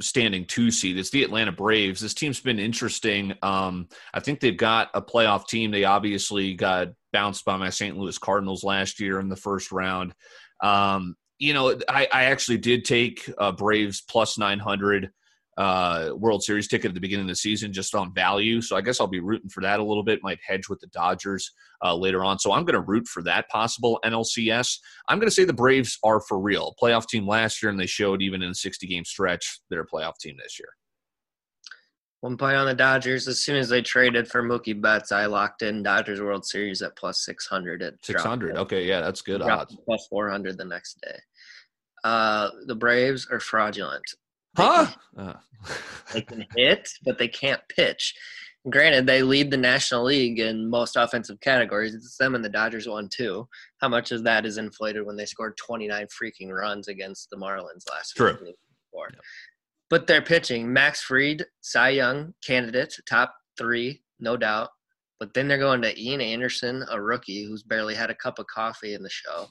standing 0.00 0.46
two 0.46 0.70
seed. 0.70 0.98
It's 0.98 1.10
the 1.10 1.22
Atlanta 1.22 1.52
Braves. 1.52 2.00
This 2.00 2.14
team's 2.14 2.40
been 2.40 2.58
interesting. 2.58 3.34
Um, 3.42 3.88
I 4.12 4.20
think 4.20 4.40
they've 4.40 4.56
got 4.56 4.90
a 4.94 5.02
playoff 5.02 5.46
team. 5.46 5.70
They 5.70 5.84
obviously 5.84 6.54
got 6.54 6.88
bounced 7.12 7.44
by 7.44 7.56
my 7.56 7.70
St. 7.70 7.96
Louis 7.96 8.18
Cardinals 8.18 8.64
last 8.64 9.00
year 9.00 9.20
in 9.20 9.28
the 9.28 9.36
first 9.36 9.72
round. 9.72 10.14
Um, 10.62 11.16
you 11.38 11.54
know, 11.54 11.78
I, 11.88 12.08
I, 12.12 12.24
actually 12.24 12.58
did 12.58 12.84
take 12.84 13.28
uh, 13.38 13.52
Braves 13.52 14.02
plus 14.08 14.38
900 14.38 15.10
uh, 15.56 16.10
World 16.16 16.42
Series 16.42 16.68
ticket 16.68 16.90
at 16.90 16.94
the 16.94 17.00
beginning 17.00 17.26
of 17.26 17.28
the 17.28 17.36
season 17.36 17.72
just 17.72 17.94
on 17.94 18.12
value. 18.12 18.60
So 18.60 18.76
I 18.76 18.80
guess 18.80 19.00
I'll 19.00 19.06
be 19.06 19.20
rooting 19.20 19.50
for 19.50 19.60
that 19.62 19.80
a 19.80 19.84
little 19.84 20.02
bit. 20.02 20.22
Might 20.22 20.40
hedge 20.46 20.68
with 20.68 20.80
the 20.80 20.88
Dodgers 20.88 21.52
uh, 21.82 21.94
later 21.94 22.24
on. 22.24 22.38
So 22.38 22.52
I'm 22.52 22.64
going 22.64 22.74
to 22.74 22.80
root 22.80 23.06
for 23.06 23.22
that 23.22 23.48
possible 23.48 24.00
NLCS. 24.04 24.78
I'm 25.08 25.18
going 25.18 25.28
to 25.28 25.34
say 25.34 25.44
the 25.44 25.52
Braves 25.52 25.98
are 26.02 26.20
for 26.20 26.40
real. 26.40 26.74
Playoff 26.80 27.06
team 27.06 27.26
last 27.26 27.62
year, 27.62 27.70
and 27.70 27.78
they 27.78 27.86
showed 27.86 28.22
even 28.22 28.42
in 28.42 28.50
a 28.50 28.54
60 28.54 28.86
game 28.86 29.04
stretch 29.04 29.60
they're 29.70 29.80
a 29.80 29.86
playoff 29.86 30.18
team 30.18 30.36
this 30.42 30.58
year. 30.58 30.68
One 32.20 32.38
point 32.38 32.56
on 32.56 32.64
the 32.64 32.74
Dodgers. 32.74 33.28
As 33.28 33.38
soon 33.38 33.56
as 33.56 33.68
they 33.68 33.82
traded 33.82 34.26
for 34.26 34.42
Mookie 34.42 34.80
Betts, 34.80 35.12
I 35.12 35.26
locked 35.26 35.60
in 35.60 35.82
Dodgers 35.82 36.22
World 36.22 36.46
Series 36.46 36.80
at 36.80 36.96
plus 36.96 37.22
600. 37.22 37.82
At 37.82 38.02
600. 38.02 38.56
Okay, 38.56 38.86
yeah, 38.86 39.02
that's 39.02 39.20
good 39.20 39.42
odds. 39.42 39.76
Plus 39.84 40.06
400 40.08 40.56
the 40.56 40.64
next 40.64 41.02
day. 41.02 41.18
Uh, 42.02 42.48
the 42.66 42.74
Braves 42.74 43.28
are 43.30 43.40
fraudulent. 43.40 44.04
Huh? 44.56 44.86
They 45.16 45.22
can, 45.22 45.28
uh. 45.28 45.38
they 46.12 46.20
can 46.22 46.46
hit, 46.56 46.88
but 47.04 47.18
they 47.18 47.28
can't 47.28 47.60
pitch. 47.68 48.14
Granted, 48.70 49.06
they 49.06 49.22
lead 49.22 49.50
the 49.50 49.58
National 49.58 50.04
League 50.04 50.38
in 50.38 50.70
most 50.70 50.96
offensive 50.96 51.38
categories. 51.40 51.94
It's 51.94 52.16
them 52.16 52.34
and 52.34 52.42
the 52.42 52.48
Dodgers 52.48 52.88
won 52.88 53.10
too. 53.12 53.46
How 53.82 53.88
much 53.88 54.10
of 54.10 54.24
that 54.24 54.46
is 54.46 54.56
inflated 54.56 55.04
when 55.04 55.16
they 55.16 55.26
scored 55.26 55.58
29 55.58 56.06
freaking 56.06 56.50
runs 56.50 56.88
against 56.88 57.28
the 57.28 57.36
Marlins 57.36 57.84
last 57.90 58.12
True. 58.16 58.38
week? 58.42 58.54
Yep. 58.94 59.20
But 59.90 60.06
they're 60.06 60.22
pitching. 60.22 60.72
Max 60.72 61.02
Fried, 61.02 61.44
Cy 61.60 61.90
Young 61.90 62.32
candidate, 62.44 62.94
top 63.06 63.34
three, 63.58 64.02
no 64.18 64.36
doubt. 64.36 64.70
But 65.20 65.34
then 65.34 65.46
they're 65.46 65.58
going 65.58 65.82
to 65.82 66.00
Ian 66.00 66.20
Anderson, 66.20 66.84
a 66.90 67.00
rookie 67.00 67.44
who's 67.44 67.62
barely 67.62 67.94
had 67.94 68.10
a 68.10 68.14
cup 68.14 68.38
of 68.38 68.46
coffee 68.46 68.94
in 68.94 69.02
the 69.02 69.10
show. 69.10 69.46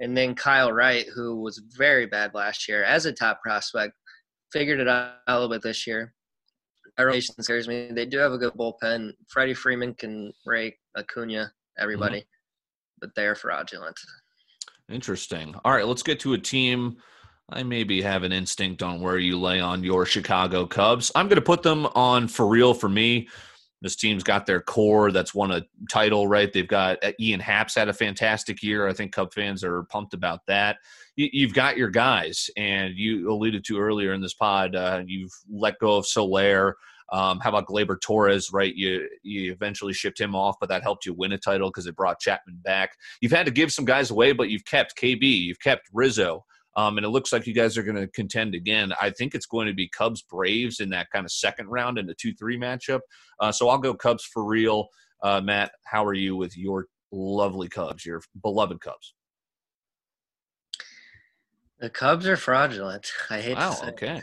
And 0.00 0.16
then 0.16 0.34
Kyle 0.34 0.72
Wright, 0.72 1.06
who 1.14 1.40
was 1.40 1.62
very 1.76 2.06
bad 2.06 2.32
last 2.34 2.68
year 2.68 2.82
as 2.84 3.06
a 3.06 3.12
top 3.12 3.40
prospect, 3.42 3.94
figured 4.52 4.80
it 4.80 4.88
out 4.88 5.14
a 5.26 5.34
little 5.34 5.48
bit 5.48 5.62
this 5.62 5.86
year. 5.86 6.14
That 6.96 7.04
rotation 7.04 7.34
scares 7.40 7.68
me. 7.68 7.90
They 7.90 8.04
do 8.04 8.18
have 8.18 8.32
a 8.32 8.38
good 8.38 8.52
bullpen. 8.52 9.12
Freddie 9.28 9.54
Freeman 9.54 9.94
can 9.94 10.32
rake 10.44 10.78
Acuna, 10.96 11.50
everybody, 11.78 12.18
mm-hmm. 12.18 13.00
but 13.00 13.14
they're 13.16 13.34
fraudulent. 13.34 13.98
Interesting. 14.90 15.54
All 15.64 15.72
right, 15.72 15.86
let's 15.86 16.02
get 16.02 16.20
to 16.20 16.34
a 16.34 16.38
team. 16.38 16.98
I 17.48 17.62
maybe 17.62 18.02
have 18.02 18.22
an 18.22 18.32
instinct 18.32 18.82
on 18.82 19.00
where 19.00 19.18
you 19.18 19.38
lay 19.38 19.60
on 19.60 19.84
your 19.84 20.06
Chicago 20.06 20.66
Cubs. 20.66 21.10
I'm 21.14 21.28
going 21.28 21.36
to 21.36 21.42
put 21.42 21.62
them 21.62 21.86
on 21.86 22.28
for 22.28 22.46
real 22.46 22.74
for 22.74 22.88
me. 22.88 23.28
This 23.82 23.96
team's 23.96 24.22
got 24.22 24.46
their 24.46 24.60
core 24.60 25.10
that's 25.10 25.34
won 25.34 25.50
a 25.50 25.66
title, 25.90 26.28
right? 26.28 26.52
They've 26.52 26.66
got 26.66 27.02
uh, 27.04 27.12
Ian 27.20 27.40
Happ's 27.40 27.74
had 27.74 27.88
a 27.88 27.92
fantastic 27.92 28.62
year. 28.62 28.86
I 28.86 28.92
think 28.92 29.12
Cub 29.12 29.34
fans 29.34 29.64
are 29.64 29.82
pumped 29.84 30.14
about 30.14 30.46
that. 30.46 30.78
You've 31.16 31.52
got 31.52 31.76
your 31.76 31.90
guys, 31.90 32.48
and 32.56 32.96
you 32.96 33.30
alluded 33.30 33.64
to 33.66 33.78
earlier 33.78 34.14
in 34.14 34.22
this 34.22 34.32
pod, 34.32 34.74
uh, 34.74 35.02
you've 35.04 35.32
let 35.50 35.78
go 35.78 35.96
of 35.96 36.06
Soler. 36.06 36.76
Um, 37.12 37.40
how 37.40 37.50
about 37.50 37.66
Gleyber 37.66 38.00
Torres? 38.00 38.50
Right, 38.52 38.74
you 38.74 39.06
you 39.22 39.52
eventually 39.52 39.92
shipped 39.92 40.18
him 40.18 40.34
off, 40.34 40.56
but 40.58 40.70
that 40.70 40.82
helped 40.82 41.04
you 41.04 41.12
win 41.12 41.32
a 41.32 41.38
title 41.38 41.68
because 41.68 41.86
it 41.86 41.96
brought 41.96 42.20
Chapman 42.20 42.60
back. 42.62 42.96
You've 43.20 43.32
had 43.32 43.44
to 43.44 43.52
give 43.52 43.72
some 43.72 43.84
guys 43.84 44.10
away, 44.10 44.32
but 44.32 44.48
you've 44.48 44.64
kept 44.64 44.96
KB, 44.96 45.22
you've 45.22 45.60
kept 45.60 45.88
Rizzo, 45.92 46.46
um, 46.76 46.96
and 46.96 47.04
it 47.04 47.10
looks 47.10 47.32
like 47.32 47.46
you 47.46 47.54
guys 47.54 47.76
are 47.76 47.82
going 47.82 47.96
to 47.96 48.06
contend 48.08 48.54
again. 48.54 48.92
I 49.00 49.10
think 49.10 49.34
it's 49.34 49.46
going 49.46 49.66
to 49.66 49.74
be 49.74 49.88
Cubs 49.88 50.22
Braves 50.22 50.80
in 50.80 50.90
that 50.90 51.10
kind 51.10 51.24
of 51.24 51.32
second 51.32 51.68
round 51.68 51.98
in 51.98 52.06
the 52.06 52.14
two 52.14 52.34
three 52.34 52.58
matchup. 52.58 53.00
Uh, 53.40 53.52
so 53.52 53.68
I'll 53.68 53.78
go 53.78 53.94
Cubs 53.94 54.24
for 54.24 54.44
real. 54.44 54.88
Uh, 55.22 55.40
Matt, 55.40 55.72
how 55.84 56.04
are 56.04 56.14
you 56.14 56.36
with 56.36 56.56
your 56.56 56.86
lovely 57.12 57.68
Cubs, 57.68 58.04
your 58.04 58.22
beloved 58.42 58.80
Cubs? 58.80 59.14
The 61.78 61.90
Cubs 61.90 62.26
are 62.26 62.36
fraudulent. 62.36 63.10
I 63.28 63.40
hate 63.40 63.56
wow, 63.56 63.70
to 63.70 63.76
say. 63.76 63.86
Okay. 63.88 64.22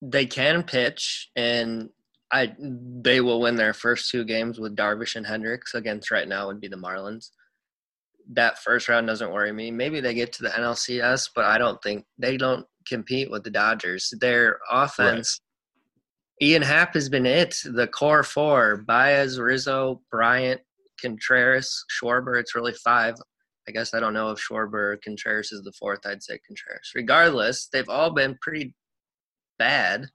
They 0.00 0.26
can 0.26 0.62
pitch, 0.62 1.30
and 1.36 1.90
I 2.32 2.54
they 2.60 3.20
will 3.20 3.40
win 3.40 3.56
their 3.56 3.74
first 3.74 4.10
two 4.10 4.24
games 4.24 4.58
with 4.58 4.76
Darvish 4.76 5.16
and 5.16 5.26
Hendricks 5.26 5.74
against 5.74 6.10
right 6.10 6.28
now 6.28 6.46
would 6.46 6.60
be 6.60 6.68
the 6.68 6.76
Marlins. 6.76 7.30
That 8.32 8.58
first 8.58 8.88
round 8.88 9.06
doesn't 9.06 9.32
worry 9.32 9.52
me. 9.52 9.70
Maybe 9.70 10.00
they 10.00 10.14
get 10.14 10.32
to 10.34 10.42
the 10.42 10.50
NLCS, 10.50 11.30
but 11.34 11.44
I 11.44 11.58
don't 11.58 11.82
think 11.82 12.04
they 12.18 12.36
don't 12.36 12.66
compete 12.86 13.30
with 13.30 13.44
the 13.44 13.50
Dodgers. 13.50 14.12
Their 14.20 14.58
offense, 14.70 15.40
right. 16.40 16.48
Ian 16.48 16.62
Happ 16.62 16.94
has 16.94 17.08
been 17.08 17.26
it. 17.26 17.56
The 17.64 17.86
core 17.86 18.22
four: 18.22 18.84
Baez, 18.86 19.38
Rizzo, 19.40 20.02
Bryant, 20.10 20.60
Contreras, 21.00 21.84
Schwarber. 21.90 22.38
It's 22.38 22.54
really 22.54 22.74
five. 22.74 23.14
I 23.68 23.70
guess 23.70 23.92
I 23.92 24.00
don't 24.00 24.14
know 24.14 24.30
if 24.30 24.38
Schwarber 24.38 24.92
or 24.92 25.00
Contreras 25.02 25.52
is 25.52 25.62
the 25.62 25.72
fourth. 25.72 26.00
I'd 26.06 26.22
say 26.22 26.38
Contreras. 26.46 26.90
Regardless, 26.94 27.68
they've 27.72 27.88
all 27.88 28.10
been 28.10 28.38
pretty 28.40 28.74
bad. 29.58 30.06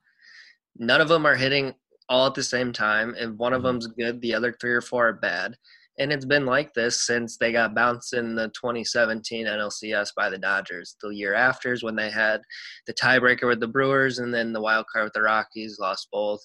None 0.76 1.02
of 1.02 1.08
them 1.08 1.26
are 1.26 1.36
hitting 1.36 1.76
all 2.10 2.28
at 2.28 2.34
the 2.34 2.44
same 2.44 2.74
time, 2.74 3.16
and 3.18 3.38
one 3.38 3.54
of 3.54 3.60
mm-hmm. 3.60 3.68
them's 3.68 3.88
good, 3.88 4.22
the 4.22 4.34
other 4.34 4.56
three 4.60 4.74
or 4.74 4.82
four 4.82 5.10
are 5.10 5.14
bad. 5.14 5.56
And 6.00 6.12
it's 6.12 6.26
been 6.26 6.46
like 6.46 6.74
this 6.74 7.06
since 7.06 7.38
they 7.38 7.52
got 7.52 7.76
bounced 7.76 8.14
in 8.14 8.36
the 8.36 8.48
2017 8.50 9.46
NLCS 9.46 10.10
by 10.16 10.30
the 10.30 10.40
Dodgers. 10.40 10.96
The 11.02 11.10
year 11.10 11.36
after 11.36 11.72
is 11.72 11.84
when 11.84 11.96
they 11.96 12.10
had 12.10 12.42
the 12.88 12.94
tiebreaker 12.94 13.48
with 13.48 13.60
the 13.60 13.68
Brewers, 13.68 14.20
and 14.20 14.34
then 14.34 14.54
the 14.54 14.62
wild 14.62 14.86
card 14.92 15.06
with 15.06 15.14
the 15.14 15.22
Rockies, 15.22 15.78
lost 15.80 16.08
both. 16.12 16.42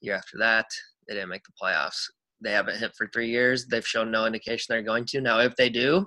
Year 0.00 0.14
after 0.14 0.36
that, 0.38 0.66
they 1.08 1.14
didn't 1.14 1.30
make 1.30 1.44
the 1.44 1.52
playoffs. 1.62 2.04
They 2.42 2.52
haven't 2.52 2.78
hit 2.78 2.92
for 2.96 3.08
three 3.08 3.30
years. 3.30 3.66
They've 3.66 3.86
shown 3.86 4.10
no 4.10 4.26
indication 4.26 4.66
they're 4.68 4.82
going 4.82 5.06
to. 5.06 5.20
Now, 5.20 5.38
if 5.38 5.56
they 5.56 5.70
do, 5.70 6.06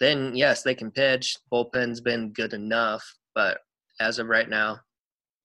then 0.00 0.34
yes, 0.34 0.62
they 0.62 0.74
can 0.74 0.90
pitch. 0.90 1.36
Bullpen's 1.52 2.00
been 2.00 2.32
good 2.32 2.52
enough, 2.52 3.04
but 3.34 3.58
as 4.00 4.18
of 4.18 4.28
right 4.28 4.48
now, 4.48 4.80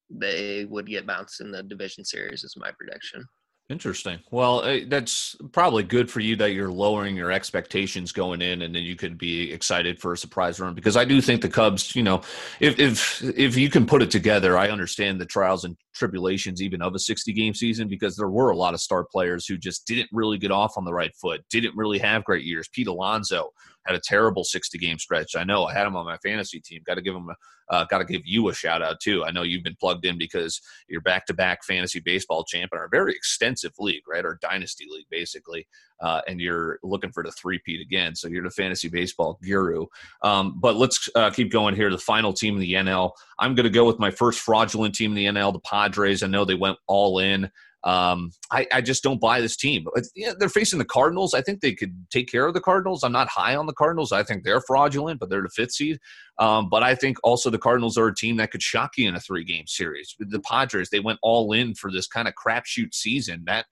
they 0.09 0.65
would 0.65 0.87
get 0.87 1.07
bounced 1.07 1.41
in 1.41 1.51
the 1.51 1.63
division 1.63 2.05
series 2.05 2.43
is 2.43 2.55
my 2.57 2.71
prediction. 2.77 3.25
Interesting. 3.73 4.19
Well, 4.29 4.59
uh, 4.59 4.81
that's 4.85 5.35
probably 5.51 5.81
good 5.81 6.07
for 6.07 6.19
you 6.19 6.35
that 6.35 6.51
you're 6.51 6.71
lowering 6.71 7.15
your 7.15 7.31
expectations 7.31 8.11
going 8.11 8.39
in, 8.39 8.61
and 8.61 8.75
then 8.75 8.83
you 8.83 8.95
could 8.95 9.17
be 9.17 9.51
excited 9.51 9.99
for 9.99 10.13
a 10.13 10.17
surprise 10.17 10.59
run. 10.59 10.75
Because 10.75 10.95
I 10.95 11.05
do 11.05 11.19
think 11.19 11.41
the 11.41 11.49
Cubs, 11.49 11.95
you 11.95 12.03
know, 12.03 12.21
if 12.59 12.79
if 12.79 13.23
if 13.23 13.57
you 13.57 13.71
can 13.71 13.87
put 13.87 14.03
it 14.03 14.11
together, 14.11 14.59
I 14.59 14.69
understand 14.69 15.19
the 15.19 15.25
trials 15.25 15.65
and 15.65 15.75
tribulations 15.95 16.61
even 16.61 16.83
of 16.83 16.93
a 16.93 16.99
60 16.99 17.33
game 17.33 17.55
season 17.55 17.87
because 17.87 18.15
there 18.15 18.29
were 18.29 18.51
a 18.51 18.55
lot 18.55 18.75
of 18.75 18.79
star 18.79 19.03
players 19.11 19.47
who 19.47 19.57
just 19.57 19.87
didn't 19.87 20.09
really 20.11 20.37
get 20.37 20.51
off 20.51 20.77
on 20.77 20.85
the 20.85 20.93
right 20.93 21.15
foot, 21.15 21.43
didn't 21.49 21.75
really 21.75 21.97
have 21.97 22.23
great 22.25 22.45
years. 22.45 22.69
Pete 22.71 22.87
Alonso 22.87 23.49
had 23.85 23.95
a 23.95 23.99
terrible 23.99 24.43
60 24.43 24.77
game 24.77 24.97
stretch. 24.97 25.35
I 25.35 25.43
know 25.43 25.65
I 25.65 25.73
had 25.73 25.87
him 25.87 25.95
on 25.95 26.05
my 26.05 26.17
fantasy 26.17 26.59
team. 26.59 26.81
Got 26.85 26.95
to 26.95 27.01
give 27.01 27.15
him, 27.15 27.29
uh, 27.69 27.85
got 27.85 27.99
to 27.99 28.05
give 28.05 28.21
you 28.25 28.49
a 28.49 28.53
shout 28.53 28.81
out 28.81 28.99
too. 28.99 29.23
I 29.25 29.31
know 29.31 29.43
you've 29.43 29.63
been 29.63 29.77
plugged 29.79 30.05
in 30.05 30.17
because 30.17 30.61
you're 30.87 31.01
back 31.01 31.25
to 31.27 31.33
back 31.33 31.63
fantasy 31.63 31.99
baseball 31.99 32.43
champ 32.43 32.71
in 32.73 32.79
our 32.79 32.89
very 32.89 33.13
extensive 33.13 33.73
league, 33.79 34.03
right? 34.07 34.25
Our 34.25 34.39
dynasty 34.41 34.85
league, 34.89 35.07
basically. 35.09 35.67
Uh, 36.01 36.21
and 36.27 36.41
you're 36.41 36.79
looking 36.83 37.11
for 37.11 37.23
the 37.23 37.31
three-peat 37.31 37.81
again. 37.81 38.15
So 38.15 38.27
you're 38.27 38.43
the 38.43 38.49
fantasy 38.49 38.89
baseball 38.89 39.39
guru. 39.41 39.85
Um, 40.21 40.59
but 40.59 40.75
let's 40.75 41.09
uh, 41.15 41.29
keep 41.29 41.51
going 41.51 41.75
here. 41.75 41.89
The 41.89 41.97
final 41.97 42.33
team 42.33 42.55
in 42.55 42.61
the 42.61 42.73
NL. 42.73 43.11
I'm 43.39 43.55
going 43.55 43.65
to 43.65 43.69
go 43.69 43.85
with 43.85 43.99
my 43.99 44.11
first 44.11 44.39
fraudulent 44.39 44.95
team 44.95 45.11
in 45.11 45.15
the 45.15 45.39
NL, 45.39 45.53
the 45.53 45.59
Padres. 45.59 46.23
I 46.23 46.27
know 46.27 46.45
they 46.45 46.55
went 46.55 46.77
all 46.87 47.19
in. 47.19 47.49
Um, 47.83 48.31
I, 48.49 48.65
I, 48.71 48.79
just 48.79 49.03
don't 49.03 49.19
buy 49.19 49.41
this 49.41 49.57
team. 49.57 49.85
Yeah, 50.15 50.31
they're 50.39 50.47
facing 50.47 50.79
the 50.79 50.85
Cardinals. 50.85 51.33
I 51.33 51.41
think 51.41 51.59
they 51.59 51.73
could 51.73 51.93
take 52.11 52.31
care 52.31 52.45
of 52.45 52.53
the 52.53 52.61
Cardinals. 52.61 53.03
I'm 53.03 53.11
not 53.11 53.27
high 53.27 53.57
on 53.57 53.65
the 53.65 53.73
Cardinals. 53.73 54.13
I 54.13 54.23
think 54.23 54.43
they're 54.43 54.61
fraudulent, 54.61 55.19
but 55.19 55.29
they're 55.29 55.41
the 55.41 55.49
fifth 55.49 55.73
seed. 55.73 55.99
Um, 56.39 56.69
but 56.69 56.81
I 56.81 56.95
think 56.95 57.17
also 57.23 57.49
the 57.49 57.57
Cardinals 57.57 57.97
are 57.97 58.07
a 58.07 58.15
team 58.15 58.37
that 58.37 58.51
could 58.51 58.63
shock 58.63 58.91
you 58.97 59.09
in 59.09 59.15
a 59.15 59.19
three 59.19 59.43
game 59.43 59.67
series. 59.67 60.15
The 60.17 60.39
Padres, 60.39 60.91
they 60.91 61.01
went 61.01 61.19
all 61.21 61.51
in 61.51 61.75
for 61.75 61.91
this 61.91 62.07
kind 62.07 62.27
of 62.27 62.35
crapshoot 62.35 62.93
season. 62.93 63.43
That 63.47 63.65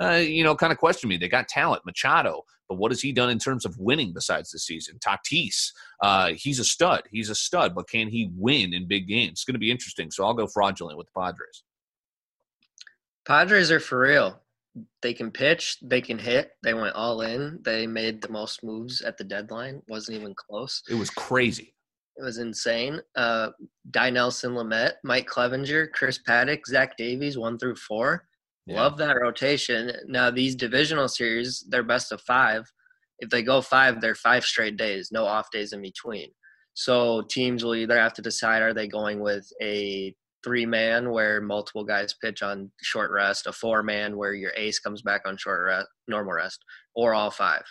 uh, 0.00 0.14
you 0.14 0.42
know, 0.42 0.56
kind 0.56 0.72
of 0.72 0.78
question 0.78 1.08
me. 1.10 1.18
They 1.18 1.28
got 1.28 1.46
talent, 1.46 1.84
Machado, 1.84 2.44
but 2.68 2.76
what 2.76 2.90
has 2.90 3.02
he 3.02 3.12
done 3.12 3.28
in 3.28 3.38
terms 3.38 3.66
of 3.66 3.76
winning 3.78 4.14
besides 4.14 4.50
this 4.50 4.64
season? 4.64 4.98
Tatis, 4.98 5.72
uh, 6.00 6.30
he's 6.34 6.58
a 6.58 6.64
stud. 6.64 7.02
He's 7.10 7.28
a 7.28 7.34
stud, 7.34 7.74
but 7.74 7.88
can 7.88 8.08
he 8.08 8.30
win 8.34 8.72
in 8.72 8.88
big 8.88 9.06
games? 9.06 9.32
It's 9.32 9.44
going 9.44 9.54
to 9.54 9.60
be 9.60 9.70
interesting. 9.70 10.10
So 10.10 10.24
I'll 10.24 10.32
go 10.32 10.46
fraudulent 10.46 10.96
with 10.96 11.08
the 11.08 11.20
Padres. 11.20 11.62
Padres 13.26 13.70
are 13.70 13.80
for 13.80 14.00
real. 14.00 14.40
They 15.02 15.12
can 15.12 15.30
pitch, 15.30 15.78
they 15.82 16.00
can 16.00 16.18
hit. 16.18 16.52
They 16.62 16.74
went 16.74 16.94
all 16.94 17.22
in. 17.22 17.58
They 17.62 17.86
made 17.86 18.22
the 18.22 18.30
most 18.30 18.62
moves 18.62 19.02
at 19.02 19.16
the 19.16 19.24
deadline. 19.24 19.82
wasn't 19.88 20.18
even 20.18 20.34
close. 20.34 20.82
It 20.88 20.94
was 20.94 21.10
crazy. 21.10 21.74
It 22.16 22.22
was 22.22 22.38
insane. 22.38 23.00
Uh, 23.16 23.50
Dinelson 23.90 24.52
Lamet, 24.52 24.92
Mike 25.04 25.26
Clevinger, 25.26 25.90
Chris 25.92 26.20
Paddack, 26.26 26.60
Zach 26.66 26.96
Davies, 26.96 27.38
one 27.38 27.58
through 27.58 27.76
four. 27.76 28.26
Yeah. 28.66 28.82
Love 28.82 28.98
that 28.98 29.20
rotation. 29.20 29.90
Now 30.06 30.30
these 30.30 30.54
divisional 30.54 31.08
series, 31.08 31.64
they're 31.68 31.82
best 31.82 32.12
of 32.12 32.20
five. 32.22 32.70
If 33.18 33.30
they 33.30 33.42
go 33.42 33.60
five, 33.60 34.00
they're 34.00 34.14
five 34.14 34.44
straight 34.44 34.76
days, 34.76 35.10
no 35.12 35.24
off 35.24 35.50
days 35.50 35.72
in 35.72 35.82
between. 35.82 36.30
So 36.74 37.22
teams 37.22 37.64
will 37.64 37.74
either 37.74 37.98
have 37.98 38.14
to 38.14 38.22
decide 38.22 38.62
are 38.62 38.74
they 38.74 38.86
going 38.86 39.20
with 39.20 39.50
a 39.60 40.14
three 40.42 40.66
man 40.66 41.10
where 41.10 41.40
multiple 41.40 41.84
guys 41.84 42.14
pitch 42.14 42.42
on 42.42 42.70
short 42.82 43.10
rest, 43.10 43.46
a 43.46 43.52
four 43.52 43.82
man 43.82 44.16
where 44.16 44.34
your 44.34 44.52
ace 44.56 44.78
comes 44.78 45.02
back 45.02 45.22
on 45.26 45.36
short 45.36 45.64
rest, 45.66 45.88
normal 46.08 46.32
rest, 46.32 46.64
or 46.94 47.14
all 47.14 47.30
five. 47.30 47.62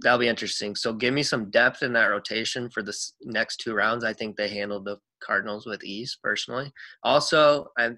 That'll 0.00 0.18
be 0.18 0.28
interesting. 0.28 0.76
So 0.76 0.92
give 0.92 1.12
me 1.12 1.22
some 1.24 1.50
depth 1.50 1.82
in 1.82 1.92
that 1.94 2.06
rotation 2.06 2.70
for 2.70 2.82
the 2.82 2.96
next 3.22 3.56
two 3.56 3.74
rounds. 3.74 4.04
I 4.04 4.12
think 4.12 4.36
they 4.36 4.48
handled 4.48 4.84
the 4.84 4.98
Cardinals 5.20 5.66
with 5.66 5.82
ease 5.82 6.16
personally. 6.22 6.72
Also, 7.02 7.68
I 7.76 7.90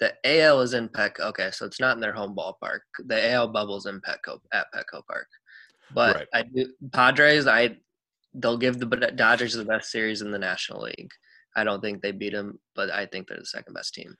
the 0.00 0.14
AL 0.24 0.62
is 0.62 0.72
in 0.72 0.88
Petco. 0.88 1.20
Okay, 1.20 1.50
so 1.52 1.66
it's 1.66 1.78
not 1.78 1.94
in 1.94 2.00
their 2.00 2.14
home 2.14 2.34
ballpark. 2.34 2.80
The 3.04 3.32
AL 3.32 3.48
bubble's 3.48 3.86
in 3.86 4.00
Petco 4.00 4.40
at 4.52 4.66
Petco 4.74 5.06
Park. 5.06 5.28
But 5.94 6.16
right. 6.16 6.28
I 6.32 6.42
do 6.42 6.72
Padres. 6.92 7.46
I 7.46 7.76
they'll 8.34 8.56
give 8.56 8.78
the 8.78 8.86
Dodgers 8.86 9.54
the 9.54 9.64
best 9.64 9.90
series 9.90 10.22
in 10.22 10.30
the 10.30 10.38
National 10.38 10.82
League. 10.82 11.10
I 11.56 11.64
don't 11.64 11.80
think 11.80 12.02
they 12.02 12.12
beat 12.12 12.32
them, 12.32 12.58
but 12.74 12.90
I 12.90 13.06
think 13.06 13.28
they're 13.28 13.38
the 13.38 13.46
second 13.46 13.74
best 13.74 13.94
team. 13.94 14.16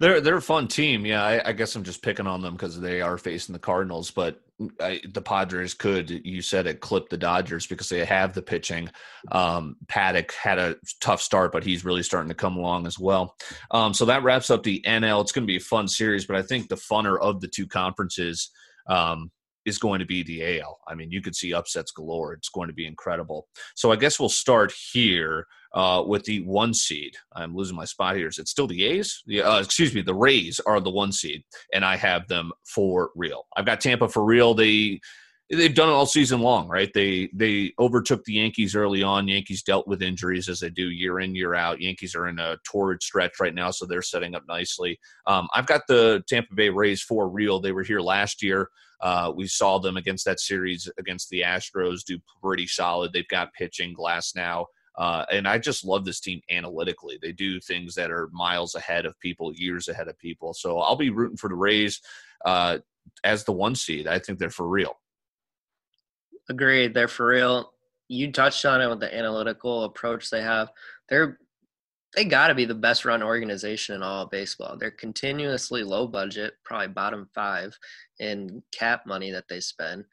They're 0.00 0.20
they're 0.20 0.36
a 0.36 0.42
fun 0.42 0.68
team. 0.68 1.04
Yeah, 1.04 1.24
I, 1.24 1.48
I 1.48 1.52
guess 1.52 1.74
I'm 1.74 1.82
just 1.82 2.02
picking 2.02 2.26
on 2.26 2.40
them 2.40 2.54
because 2.54 2.80
they 2.80 3.00
are 3.00 3.18
facing 3.18 3.52
the 3.52 3.58
Cardinals. 3.58 4.12
But 4.12 4.40
I, 4.80 5.00
the 5.12 5.22
Padres 5.22 5.74
could, 5.74 6.10
you 6.10 6.40
said 6.40 6.66
it, 6.66 6.80
clip 6.80 7.08
the 7.08 7.16
Dodgers 7.16 7.66
because 7.66 7.88
they 7.88 8.04
have 8.04 8.32
the 8.32 8.42
pitching. 8.42 8.88
Um, 9.32 9.76
Paddack 9.86 10.32
had 10.32 10.58
a 10.58 10.76
tough 11.00 11.20
start, 11.20 11.52
but 11.52 11.64
he's 11.64 11.84
really 11.84 12.02
starting 12.02 12.28
to 12.28 12.34
come 12.34 12.56
along 12.56 12.86
as 12.86 12.98
well. 12.98 13.36
Um, 13.72 13.92
so 13.92 14.04
that 14.04 14.22
wraps 14.22 14.50
up 14.50 14.62
the 14.62 14.82
NL. 14.86 15.20
It's 15.20 15.32
going 15.32 15.44
to 15.44 15.50
be 15.50 15.56
a 15.56 15.60
fun 15.60 15.88
series, 15.88 16.26
but 16.26 16.36
I 16.36 16.42
think 16.42 16.68
the 16.68 16.76
funner 16.76 17.18
of 17.20 17.40
the 17.40 17.48
two 17.48 17.66
conferences. 17.66 18.50
Um, 18.88 19.30
is 19.64 19.78
going 19.78 20.00
to 20.00 20.06
be 20.06 20.22
the 20.22 20.60
AL. 20.60 20.78
I 20.86 20.94
mean, 20.94 21.10
you 21.10 21.20
could 21.20 21.36
see 21.36 21.52
upsets 21.52 21.92
galore. 21.92 22.32
It's 22.32 22.48
going 22.48 22.68
to 22.68 22.74
be 22.74 22.86
incredible. 22.86 23.48
So 23.74 23.92
I 23.92 23.96
guess 23.96 24.18
we'll 24.18 24.28
start 24.28 24.72
here 24.92 25.46
uh, 25.74 26.02
with 26.06 26.24
the 26.24 26.40
one 26.40 26.72
seed. 26.72 27.14
I'm 27.34 27.54
losing 27.54 27.76
my 27.76 27.84
spot 27.84 28.16
here. 28.16 28.28
Is 28.28 28.38
it 28.38 28.48
still 28.48 28.66
the 28.66 28.84
A's? 28.84 29.22
Uh, 29.44 29.60
excuse 29.62 29.94
me. 29.94 30.02
The 30.02 30.14
Rays 30.14 30.60
are 30.60 30.80
the 30.80 30.90
one 30.90 31.12
seed, 31.12 31.42
and 31.72 31.84
I 31.84 31.96
have 31.96 32.26
them 32.28 32.52
for 32.64 33.10
real. 33.14 33.46
I've 33.56 33.66
got 33.66 33.80
Tampa 33.80 34.08
for 34.08 34.24
real. 34.24 34.54
They 34.54 35.00
they've 35.50 35.74
done 35.74 35.88
it 35.88 35.92
all 35.92 36.06
season 36.06 36.40
long, 36.40 36.68
right? 36.68 36.90
They 36.92 37.30
they 37.32 37.72
overtook 37.78 38.24
the 38.24 38.34
Yankees 38.34 38.76
early 38.76 39.02
on. 39.02 39.28
Yankees 39.28 39.62
dealt 39.62 39.86
with 39.86 40.02
injuries 40.02 40.48
as 40.48 40.60
they 40.60 40.70
do 40.70 40.90
year 40.90 41.20
in 41.20 41.34
year 41.34 41.54
out. 41.54 41.80
Yankees 41.80 42.14
are 42.14 42.28
in 42.28 42.38
a 42.38 42.58
torrid 42.64 43.02
stretch 43.02 43.40
right 43.40 43.54
now, 43.54 43.70
so 43.70 43.86
they're 43.86 44.02
setting 44.02 44.34
up 44.34 44.44
nicely. 44.48 44.98
Um, 45.26 45.48
I've 45.54 45.66
got 45.66 45.82
the 45.88 46.22
Tampa 46.28 46.54
Bay 46.54 46.68
Rays 46.68 47.02
for 47.02 47.28
real. 47.28 47.60
They 47.60 47.72
were 47.72 47.82
here 47.82 48.00
last 48.00 48.42
year. 48.42 48.70
Uh, 49.00 49.32
we 49.34 49.46
saw 49.46 49.78
them 49.78 49.96
against 49.96 50.24
that 50.24 50.40
series 50.40 50.90
against 50.98 51.28
the 51.30 51.42
Astros 51.42 52.04
do 52.04 52.18
pretty 52.42 52.66
solid. 52.66 53.12
They've 53.12 53.28
got 53.28 53.52
pitching 53.54 53.94
Glasnow. 53.94 54.66
Uh, 54.96 55.24
and 55.30 55.46
I 55.46 55.58
just 55.58 55.84
love 55.84 56.04
this 56.04 56.18
team 56.18 56.40
analytically. 56.50 57.18
They 57.22 57.30
do 57.30 57.60
things 57.60 57.94
that 57.94 58.10
are 58.10 58.28
miles 58.32 58.74
ahead 58.74 59.06
of 59.06 59.18
people, 59.20 59.52
years 59.54 59.86
ahead 59.86 60.08
of 60.08 60.18
people. 60.18 60.52
So 60.52 60.80
I'll 60.80 60.96
be 60.96 61.10
rooting 61.10 61.36
for 61.36 61.48
the 61.48 61.54
Rays 61.54 62.00
uh, 62.44 62.78
as 63.22 63.44
the 63.44 63.52
one 63.52 63.76
seed. 63.76 64.08
I 64.08 64.18
think 64.18 64.40
they're 64.40 64.50
for 64.50 64.66
real. 64.66 64.98
Agreed. 66.50 66.94
They're 66.94 67.06
for 67.06 67.26
real. 67.26 67.72
You 68.08 68.32
touched 68.32 68.64
on 68.64 68.80
it 68.80 68.88
with 68.88 68.98
the 68.98 69.14
analytical 69.14 69.84
approach 69.84 70.30
they 70.30 70.42
have. 70.42 70.70
They're 71.08 71.38
they 72.16 72.24
got 72.24 72.48
to 72.48 72.54
be 72.54 72.64
the 72.64 72.74
best 72.74 73.04
run 73.04 73.22
organization 73.22 73.94
in 73.94 74.02
all 74.02 74.24
of 74.24 74.30
baseball. 74.30 74.76
They're 74.78 74.90
continuously 74.90 75.82
low 75.82 76.06
budget, 76.06 76.54
probably 76.64 76.88
bottom 76.88 77.28
five 77.34 77.76
in 78.18 78.62
cap 78.72 79.06
money 79.06 79.30
that 79.30 79.48
they 79.48 79.60
spend, 79.60 80.04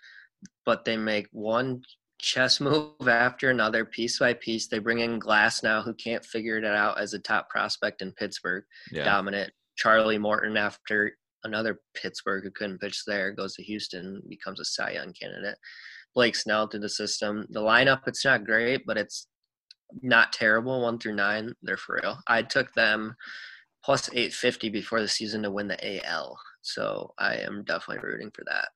but 0.66 0.84
they 0.84 0.98
make 0.98 1.28
one 1.32 1.82
chess 2.20 2.60
move 2.62 3.08
after 3.08 3.50
another, 3.50 3.86
piece 3.86 4.20
by 4.20 4.34
piece. 4.34 4.68
They 4.68 4.80
bring 4.80 5.00
in 5.00 5.20
Glasnow, 5.20 5.84
who 5.84 5.94
can't 5.94 6.26
figure 6.26 6.58
it 6.58 6.66
out 6.66 7.00
as 7.00 7.14
a 7.14 7.20
top 7.20 7.50
prospect 7.50 8.02
in 8.02 8.12
Pittsburgh, 8.12 8.64
yeah. 8.92 9.06
dominant. 9.06 9.52
Charlie 9.78 10.18
Morton, 10.18 10.58
after 10.58 11.18
another 11.44 11.80
Pittsburgh 11.96 12.44
who 12.44 12.52
couldn't 12.52 12.80
pitch 12.80 13.04
there, 13.06 13.32
goes 13.32 13.56
to 13.56 13.64
Houston, 13.64 14.22
becomes 14.28 14.60
a 14.60 14.66
Cy 14.66 14.92
Young 14.92 15.14
candidate. 15.14 15.58
Blake 16.14 16.36
Snell 16.36 16.68
through 16.68 16.80
the 16.80 16.90
system. 16.90 17.46
The 17.50 17.62
lineup, 17.62 18.02
it's 18.08 18.24
not 18.24 18.46
great, 18.46 18.86
but 18.86 18.98
it's 18.98 19.28
not 20.02 20.34
terrible. 20.34 20.82
One 20.82 21.00
through 21.00 21.16
nine, 21.16 21.54
they're 21.62 21.78
for 21.78 22.00
real. 22.02 22.20
I 22.28 22.42
took 22.42 22.74
them 22.74 23.16
plus 23.84 24.10
850 24.10 24.70
before 24.70 25.02
the 25.02 25.08
season 25.08 25.44
to 25.44 25.52
win 25.52 25.68
the 25.68 26.06
AL. 26.08 26.38
So 26.62 27.14
I 27.20 27.36
am 27.36 27.64
definitely 27.64 28.04
rooting 28.08 28.32
for 28.32 28.44
that. 28.46 28.70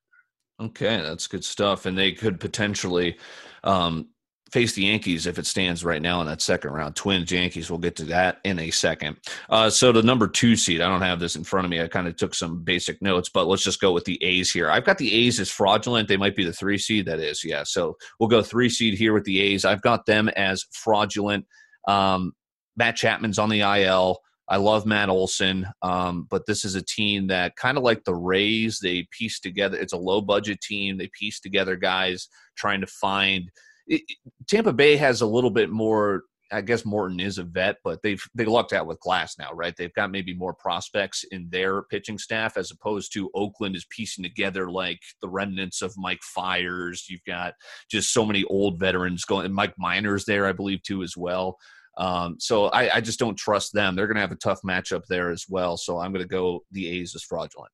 Okay, 0.62 1.02
that's 1.02 1.28
good 1.28 1.44
stuff. 1.44 1.86
And 1.86 1.98
they 1.98 2.12
could 2.12 2.40
potentially 2.40 3.18
um, 3.64 4.10
face 4.52 4.74
the 4.74 4.84
Yankees 4.84 5.28
if 5.28 5.38
it 5.38 5.46
stands 5.46 5.84
right 5.84 6.02
now 6.02 6.22
in 6.22 6.28
that 6.28 6.42
second 6.42 6.72
round. 6.72 6.96
Twins, 6.96 7.32
Yankees, 7.32 7.70
we'll 7.70 7.80
get 7.80 7.96
to 7.98 8.06
that 8.06 8.40
in 8.44 8.60
a 8.60 8.72
second. 8.72 9.18
Uh, 9.50 9.70
so 9.70 9.92
the 9.92 10.02
number 10.02 10.28
two 10.28 10.56
seed, 10.56 10.82
I 10.82 10.88
don't 10.88 11.02
have 11.02 11.20
this 11.20 11.36
in 11.36 11.44
front 11.44 11.66
of 11.66 11.72
me. 11.72 11.82
I 11.82 11.88
kind 11.88 12.08
of 12.08 12.16
took 12.16 12.34
some 12.34 12.64
basic 12.64 13.02
notes, 13.02 13.30
but 13.30 13.48
let's 13.48 13.64
just 13.64 13.82
go 13.82 13.92
with 13.92 14.06
the 14.06 14.22
A's 14.24 14.52
here. 14.52 14.70
I've 14.70 14.86
got 14.86 14.98
the 14.98 15.14
A's 15.14 15.40
as 15.40 15.50
fraudulent. 15.50 16.08
They 16.08 16.18
might 16.18 16.36
be 16.36 16.46
the 16.46 16.54
three 16.54 16.78
seed. 16.78 17.06
That 17.06 17.20
is, 17.20 17.44
yeah. 17.44 17.64
So 17.64 17.96
we'll 18.20 18.30
go 18.30 18.42
three 18.42 18.70
seed 18.70 18.98
here 18.98 19.14
with 19.14 19.24
the 19.24 19.40
A's. 19.42 19.66
I've 19.66 19.82
got 19.82 20.06
them 20.06 20.30
as 20.30 20.66
fraudulent. 20.72 21.46
Um, 21.88 22.34
Matt 22.76 22.96
Chapman's 22.96 23.40
on 23.40 23.50
the 23.50 23.62
IL. 23.62 24.20
I 24.52 24.58
love 24.58 24.88
Matt 24.88 25.10
Olson, 25.10 25.68
um, 25.84 26.26
but 26.28 26.48
this 26.48 26.66
is 26.66 26.74
a 26.74 26.82
team 26.82 27.28
that 27.28 27.56
kind 27.56 27.78
of 27.78 27.84
like 27.84 28.04
the 28.04 28.16
Rays, 28.16 28.80
they 28.82 29.08
piece 29.12 29.40
together. 29.40 29.78
It's 29.78 29.94
a 29.94 29.98
low 29.98 30.22
budget 30.22 30.60
team. 30.60 30.98
They 30.98 31.08
piece 31.14 31.40
together 31.40 31.76
guys 31.76 32.30
trying 32.58 32.82
to 32.82 32.88
find– 32.88 33.52
it, 33.90 34.02
Tampa 34.48 34.74
Bay 34.74 34.96
has 34.96 35.22
a 35.22 35.28
little 35.28 35.50
bit 35.50 35.70
more. 35.70 36.24
I 36.52 36.62
guess 36.62 36.84
Morton 36.84 37.20
is 37.20 37.38
a 37.38 37.44
vet, 37.44 37.78
but 37.84 38.02
they've 38.02 38.24
they 38.34 38.46
lucked 38.46 38.74
out 38.74 38.88
with 38.88 39.00
Glasnow, 39.06 39.50
right? 39.54 39.76
They've 39.78 39.94
got 39.94 40.10
maybe 40.10 40.34
more 40.34 40.56
prospects 40.56 41.24
in 41.30 41.48
their 41.52 41.84
pitching 41.84 42.18
staff 42.18 42.58
as 42.58 42.72
opposed 42.72 43.14
to 43.14 43.30
Oakland 43.36 43.76
is 43.76 43.86
piecing 43.92 44.24
together 44.24 44.72
like 44.72 45.00
the 45.22 45.30
remnants 45.30 45.84
of 45.84 45.94
Mike 45.96 46.24
Fiers. 46.24 47.06
You've 47.08 47.24
got 47.28 47.54
just 47.92 48.14
so 48.14 48.26
many 48.26 48.46
old 48.46 48.80
veterans 48.80 49.26
going. 49.26 49.46
And 49.46 49.54
Mike 49.54 49.76
Minor's 49.78 50.26
there, 50.26 50.48
I 50.48 50.54
believe, 50.54 50.82
too, 50.82 51.04
as 51.04 51.16
well. 51.16 51.58
Um, 52.00 52.38
so 52.40 52.66
I, 52.68 52.96
I, 52.96 53.02
just 53.02 53.20
don't 53.20 53.38
trust 53.38 53.74
them. 53.74 53.96
They're 53.96 54.08
going 54.08 54.16
to 54.16 54.22
have 54.22 54.32
a 54.32 54.36
tough 54.36 54.62
matchup 54.66 55.02
there 55.10 55.32
as 55.32 55.46
well. 55.50 55.76
So 55.76 56.00
I'm 56.00 56.14
going 56.14 56.24
to 56.24 56.30
go 56.30 56.64
the 56.72 56.88
A's 56.88 57.14
as 57.14 57.24
fraudulent. 57.24 57.72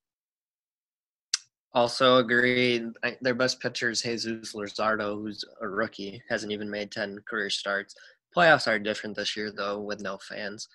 Also 1.76 2.18
agree. 2.18 2.82
Their 3.22 3.36
best 3.36 3.60
pitcher 3.60 3.90
is 3.90 4.02
Jesus 4.02 4.54
Luzardo, 4.54 5.16
who's 5.16 5.44
a 5.62 5.68
rookie, 5.68 6.24
hasn't 6.30 6.54
even 6.54 6.70
made 6.72 6.90
ten 6.90 7.20
career 7.28 7.50
starts. 7.50 7.94
Playoffs 8.36 8.68
are 8.68 8.80
different 8.80 9.18
this 9.18 9.36
year 9.36 9.52
though, 9.52 9.82
with 9.82 10.02
no 10.02 10.18
fans. 10.18 10.70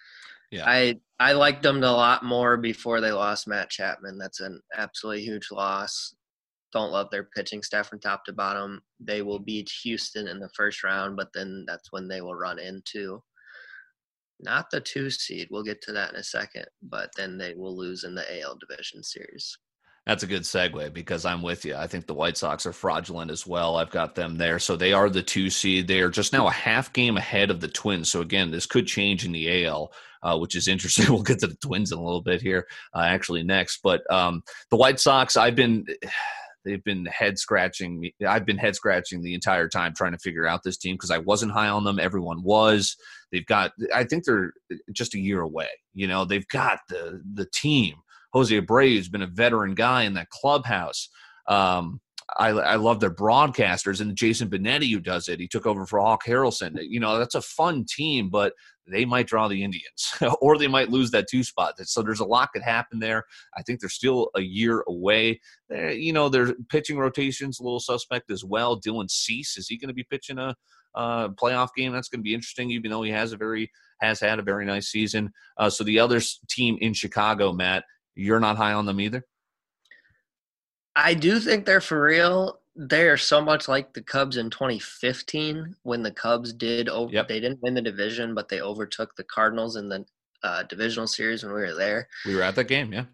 Yeah. 0.50 0.64
I 0.66 1.00
I 1.18 1.32
liked 1.32 1.62
them 1.62 1.82
a 1.82 1.90
lot 1.90 2.22
more 2.22 2.58
before 2.58 3.00
they 3.00 3.12
lost 3.12 3.48
Matt 3.48 3.70
Chapman. 3.70 4.18
That's 4.18 4.40
an 4.40 4.60
absolutely 4.76 5.22
huge 5.24 5.50
loss. 5.50 6.14
Don't 6.72 6.92
love 6.92 7.08
their 7.10 7.24
pitching 7.24 7.62
staff 7.62 7.88
from 7.88 7.98
top 7.98 8.24
to 8.26 8.32
bottom. 8.32 8.82
They 9.00 9.22
will 9.22 9.38
beat 9.38 9.70
Houston 9.82 10.28
in 10.28 10.38
the 10.38 10.50
first 10.50 10.84
round, 10.84 11.16
but 11.16 11.32
then 11.32 11.64
that's 11.66 11.90
when 11.92 12.08
they 12.08 12.20
will 12.20 12.34
run 12.34 12.58
into 12.58 13.22
not 14.38 14.70
the 14.70 14.80
two 14.80 15.08
seed. 15.10 15.48
We'll 15.50 15.62
get 15.62 15.80
to 15.82 15.92
that 15.92 16.10
in 16.10 16.16
a 16.16 16.22
second, 16.22 16.66
but 16.82 17.10
then 17.16 17.38
they 17.38 17.54
will 17.54 17.76
lose 17.76 18.04
in 18.04 18.14
the 18.14 18.42
AL 18.42 18.58
division 18.58 19.02
series. 19.02 19.56
That's 20.06 20.22
a 20.22 20.26
good 20.26 20.42
segue 20.42 20.92
because 20.94 21.24
I'm 21.24 21.42
with 21.42 21.64
you. 21.64 21.76
I 21.76 21.86
think 21.86 22.06
the 22.06 22.14
White 22.14 22.36
Sox 22.36 22.64
are 22.64 22.72
fraudulent 22.72 23.30
as 23.30 23.46
well. 23.46 23.76
I've 23.76 23.90
got 23.90 24.14
them 24.14 24.36
there. 24.36 24.58
So 24.58 24.74
they 24.74 24.92
are 24.92 25.10
the 25.10 25.22
two 25.22 25.50
seed. 25.50 25.86
They 25.86 26.00
are 26.00 26.08
just 26.08 26.32
now 26.32 26.46
a 26.46 26.52
half 26.52 26.92
game 26.92 27.16
ahead 27.16 27.50
of 27.50 27.60
the 27.60 27.68
Twins. 27.68 28.10
So 28.10 28.22
again, 28.22 28.50
this 28.50 28.66
could 28.66 28.86
change 28.86 29.26
in 29.26 29.32
the 29.32 29.66
AL, 29.66 29.92
uh, 30.22 30.38
which 30.38 30.56
is 30.56 30.68
interesting. 30.68 31.06
we'll 31.12 31.22
get 31.22 31.38
to 31.40 31.46
the 31.46 31.56
Twins 31.56 31.92
in 31.92 31.98
a 31.98 32.02
little 32.02 32.22
bit 32.22 32.40
here, 32.40 32.66
uh, 32.94 33.02
actually, 33.02 33.42
next. 33.42 33.80
But 33.82 34.00
um, 34.10 34.42
the 34.70 34.76
White 34.76 35.00
Sox, 35.00 35.36
I've 35.36 35.56
been. 35.56 35.86
They've 36.62 36.84
been 36.84 37.06
head 37.06 37.38
scratching 37.38 37.98
me. 37.98 38.14
I've 38.28 38.44
been 38.44 38.58
head 38.58 38.76
scratching 38.76 39.22
the 39.22 39.32
entire 39.32 39.66
time 39.66 39.94
trying 39.96 40.12
to 40.12 40.18
figure 40.18 40.46
out 40.46 40.62
this 40.62 40.76
team 40.76 40.94
because 40.94 41.10
I 41.10 41.16
wasn't 41.16 41.52
high 41.52 41.70
on 41.70 41.84
them. 41.84 41.98
Everyone 41.98 42.42
was. 42.42 42.98
They've 43.32 43.46
got. 43.46 43.72
I 43.94 44.04
think 44.04 44.26
they're 44.26 44.52
just 44.92 45.14
a 45.14 45.18
year 45.18 45.40
away. 45.40 45.68
You 45.94 46.06
know, 46.06 46.26
they've 46.26 46.46
got 46.48 46.80
the 46.90 47.22
the 47.32 47.46
team 47.54 47.94
Jose 48.32 48.60
Abreu 48.60 48.96
has 48.96 49.08
been 49.08 49.22
a 49.22 49.26
veteran 49.26 49.74
guy 49.74 50.04
in 50.04 50.14
that 50.14 50.30
clubhouse. 50.30 51.08
Um, 51.46 52.00
I, 52.38 52.50
I, 52.50 52.76
love 52.76 53.00
their 53.00 53.10
broadcasters 53.10 54.00
and 54.00 54.16
Jason 54.16 54.48
Benetti 54.48 54.92
who 54.92 55.00
does 55.00 55.28
it. 55.28 55.40
He 55.40 55.48
took 55.48 55.66
over 55.66 55.84
for 55.84 55.98
Hawk 55.98 56.24
Harrelson. 56.24 56.76
You 56.80 57.00
know, 57.00 57.18
that's 57.18 57.34
a 57.34 57.42
fun 57.42 57.84
team, 57.88 58.30
but 58.30 58.52
they 58.86 59.04
might 59.04 59.26
draw 59.26 59.48
the 59.48 59.62
Indians 59.62 60.14
or 60.40 60.58
they 60.58 60.68
might 60.68 60.90
lose 60.90 61.10
that 61.10 61.28
two 61.28 61.42
spot. 61.42 61.74
So 61.86 62.02
there's 62.02 62.20
a 62.20 62.24
lot 62.24 62.52
could 62.52 62.62
happen 62.62 62.98
there. 62.98 63.24
I 63.56 63.62
think 63.62 63.80
they're 63.80 63.88
still 63.88 64.30
a 64.36 64.40
year 64.40 64.84
away. 64.86 65.40
You 65.70 66.12
know, 66.12 66.28
their 66.28 66.54
pitching 66.68 66.98
rotation's 66.98 67.60
a 67.60 67.62
little 67.62 67.80
suspect 67.80 68.30
as 68.30 68.44
well. 68.44 68.80
Dylan 68.80 69.10
Cease, 69.10 69.56
is 69.56 69.68
he 69.68 69.78
going 69.78 69.88
to 69.88 69.94
be 69.94 70.06
pitching 70.08 70.38
a 70.38 70.54
playoff 70.96 71.70
game? 71.76 71.92
That's 71.92 72.08
going 72.08 72.20
to 72.20 72.24
be 72.24 72.34
interesting, 72.34 72.70
even 72.70 72.90
though 72.90 73.02
he 73.02 73.10
has 73.10 73.32
a 73.32 73.36
very 73.36 73.70
has 74.00 74.18
had 74.18 74.38
a 74.38 74.42
very 74.42 74.64
nice 74.64 74.88
season. 74.88 75.30
Uh, 75.58 75.68
so 75.68 75.84
the 75.84 75.98
other 75.98 76.20
team 76.48 76.78
in 76.80 76.94
Chicago, 76.94 77.52
Matt, 77.52 77.84
you're 78.20 78.40
not 78.40 78.56
high 78.56 78.72
on 78.72 78.86
them 78.86 79.00
either? 79.00 79.24
I 80.94 81.14
do 81.14 81.40
think 81.40 81.64
they're 81.64 81.80
for 81.80 82.02
real. 82.02 82.60
They 82.76 83.08
are 83.08 83.16
so 83.16 83.40
much 83.40 83.68
like 83.68 83.94
the 83.94 84.02
Cubs 84.02 84.36
in 84.36 84.50
2015 84.50 85.74
when 85.82 86.02
the 86.02 86.10
Cubs 86.10 86.52
did 86.52 86.88
over. 86.88 87.12
Yep. 87.12 87.28
They 87.28 87.40
didn't 87.40 87.62
win 87.62 87.74
the 87.74 87.82
division, 87.82 88.34
but 88.34 88.48
they 88.48 88.60
overtook 88.60 89.16
the 89.16 89.24
Cardinals 89.24 89.76
in 89.76 89.88
the 89.88 90.04
uh, 90.42 90.62
divisional 90.64 91.06
series 91.06 91.42
when 91.42 91.52
we 91.52 91.60
were 91.60 91.74
there. 91.74 92.08
We 92.26 92.34
were 92.36 92.42
at 92.42 92.54
that 92.56 92.64
game, 92.64 92.92
yeah. 92.92 93.04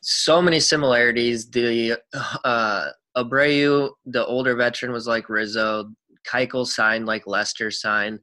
So 0.00 0.40
many 0.42 0.60
similarities. 0.60 1.50
The 1.50 1.98
uh, 2.44 2.88
Abreu, 3.16 3.90
the 4.06 4.26
older 4.26 4.54
veteran, 4.54 4.92
was 4.92 5.06
like 5.06 5.28
Rizzo. 5.28 5.90
Keuchel 6.26 6.66
signed 6.66 7.06
like 7.06 7.26
Lester 7.26 7.70
signed. 7.70 8.20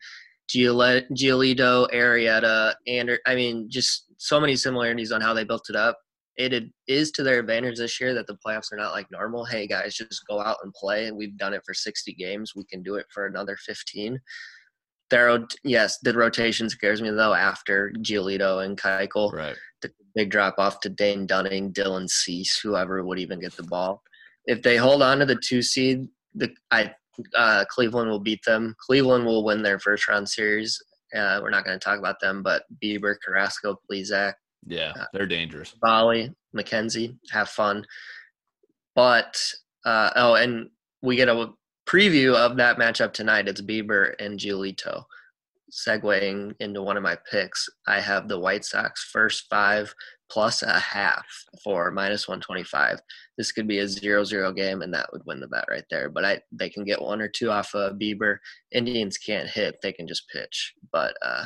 Giolito, 0.49 1.91
Arrieta, 1.91 2.75
and 2.87 3.17
I 3.25 3.35
mean, 3.35 3.67
just 3.67 4.05
so 4.17 4.39
many 4.39 4.55
similarities 4.55 5.11
on 5.11 5.19
how 5.19 5.33
they 5.33 5.43
built 5.43 5.69
it 5.69 5.75
up 5.75 5.97
it 6.37 6.65
is 6.87 7.11
to 7.11 7.23
their 7.23 7.39
advantage 7.39 7.77
this 7.77 7.99
year 7.99 8.13
that 8.13 8.27
the 8.27 8.37
playoffs 8.45 8.71
are 8.71 8.77
not 8.77 8.91
like 8.91 9.09
normal. 9.11 9.45
Hey 9.45 9.67
guys, 9.67 9.95
just 9.95 10.25
go 10.27 10.39
out 10.41 10.57
and 10.63 10.73
play. 10.73 11.11
We've 11.11 11.37
done 11.37 11.53
it 11.53 11.61
for 11.65 11.73
60 11.73 12.13
games. 12.13 12.53
We 12.55 12.65
can 12.65 12.83
do 12.83 12.95
it 12.95 13.05
for 13.09 13.25
another 13.25 13.57
15. 13.65 14.19
There, 15.09 15.39
yes, 15.63 15.99
the 16.01 16.13
rotation 16.13 16.69
scares 16.69 17.01
me 17.01 17.11
though. 17.11 17.33
After 17.33 17.93
Giolito 17.99 18.65
and 18.65 18.77
Keuchel, 18.77 19.31
right? 19.33 19.55
The 19.81 19.91
big 20.15 20.31
drop 20.31 20.55
off 20.57 20.79
to 20.81 20.89
Dane 20.89 21.27
Dunning, 21.27 21.71
Dylan 21.71 22.09
Cease, 22.09 22.59
whoever 22.59 23.03
would 23.03 23.19
even 23.19 23.39
get 23.39 23.55
the 23.55 23.63
ball. 23.63 24.01
If 24.45 24.61
they 24.61 24.77
hold 24.77 25.03
on 25.03 25.19
to 25.19 25.25
the 25.25 25.35
two 25.35 25.61
seed, 25.61 26.07
the 26.33 26.51
I 26.71 26.93
uh, 27.35 27.65
Cleveland 27.69 28.09
will 28.09 28.19
beat 28.19 28.43
them. 28.45 28.75
Cleveland 28.79 29.25
will 29.25 29.45
win 29.45 29.61
their 29.61 29.79
first 29.79 30.07
round 30.07 30.27
series. 30.27 30.77
Uh, 31.15 31.39
we're 31.41 31.49
not 31.49 31.63
going 31.63 31.79
to 31.79 31.83
talk 31.83 31.99
about 31.99 32.19
them, 32.19 32.43
but 32.43 32.63
Bieber, 32.83 33.15
Carrasco, 33.23 33.79
Plesac, 33.89 34.33
yeah, 34.65 34.93
they're 35.13 35.25
dangerous. 35.25 35.73
Bali, 35.81 36.31
McKenzie, 36.55 37.17
have 37.31 37.49
fun. 37.49 37.85
But 38.95 39.37
Uh, 39.85 40.09
oh, 40.15 40.33
and 40.33 40.69
we 41.03 41.15
get 41.15 41.29
a 41.29 41.49
preview 41.87 42.33
of 42.33 42.57
that 42.57 42.77
matchup 42.77 43.13
tonight. 43.13 43.47
It's 43.47 43.61
Bieber 43.61 44.13
and 44.19 44.39
Giolito. 44.39 45.03
Segueing 45.71 46.55
into 46.59 46.81
one 46.81 46.97
of 46.97 47.03
my 47.03 47.17
picks, 47.29 47.67
I 47.87 47.99
have 47.99 48.27
the 48.27 48.39
White 48.39 48.65
Sox 48.65 49.03
first 49.11 49.45
five 49.49 49.93
plus 50.29 50.63
a 50.63 50.79
half 50.79 51.25
for 51.63 51.91
minus 51.91 52.27
125. 52.27 52.99
This 53.37 53.51
could 53.51 53.67
be 53.67 53.79
a 53.79 53.85
0-0 53.85 54.55
game, 54.55 54.81
and 54.81 54.93
that 54.93 55.09
would 55.11 55.21
win 55.25 55.39
the 55.39 55.47
bet 55.47 55.65
right 55.69 55.83
there. 55.91 56.09
But 56.09 56.25
I 56.25 56.41
they 56.51 56.69
can 56.69 56.83
get 56.83 57.01
one 57.01 57.21
or 57.21 57.27
two 57.27 57.51
off 57.51 57.73
of 57.75 57.97
Bieber. 57.97 58.37
Indians 58.71 59.17
can't 59.17 59.49
hit; 59.49 59.77
they 59.83 59.91
can 59.93 60.07
just 60.07 60.29
pitch. 60.29 60.73
But 60.91 61.15
uh, 61.21 61.45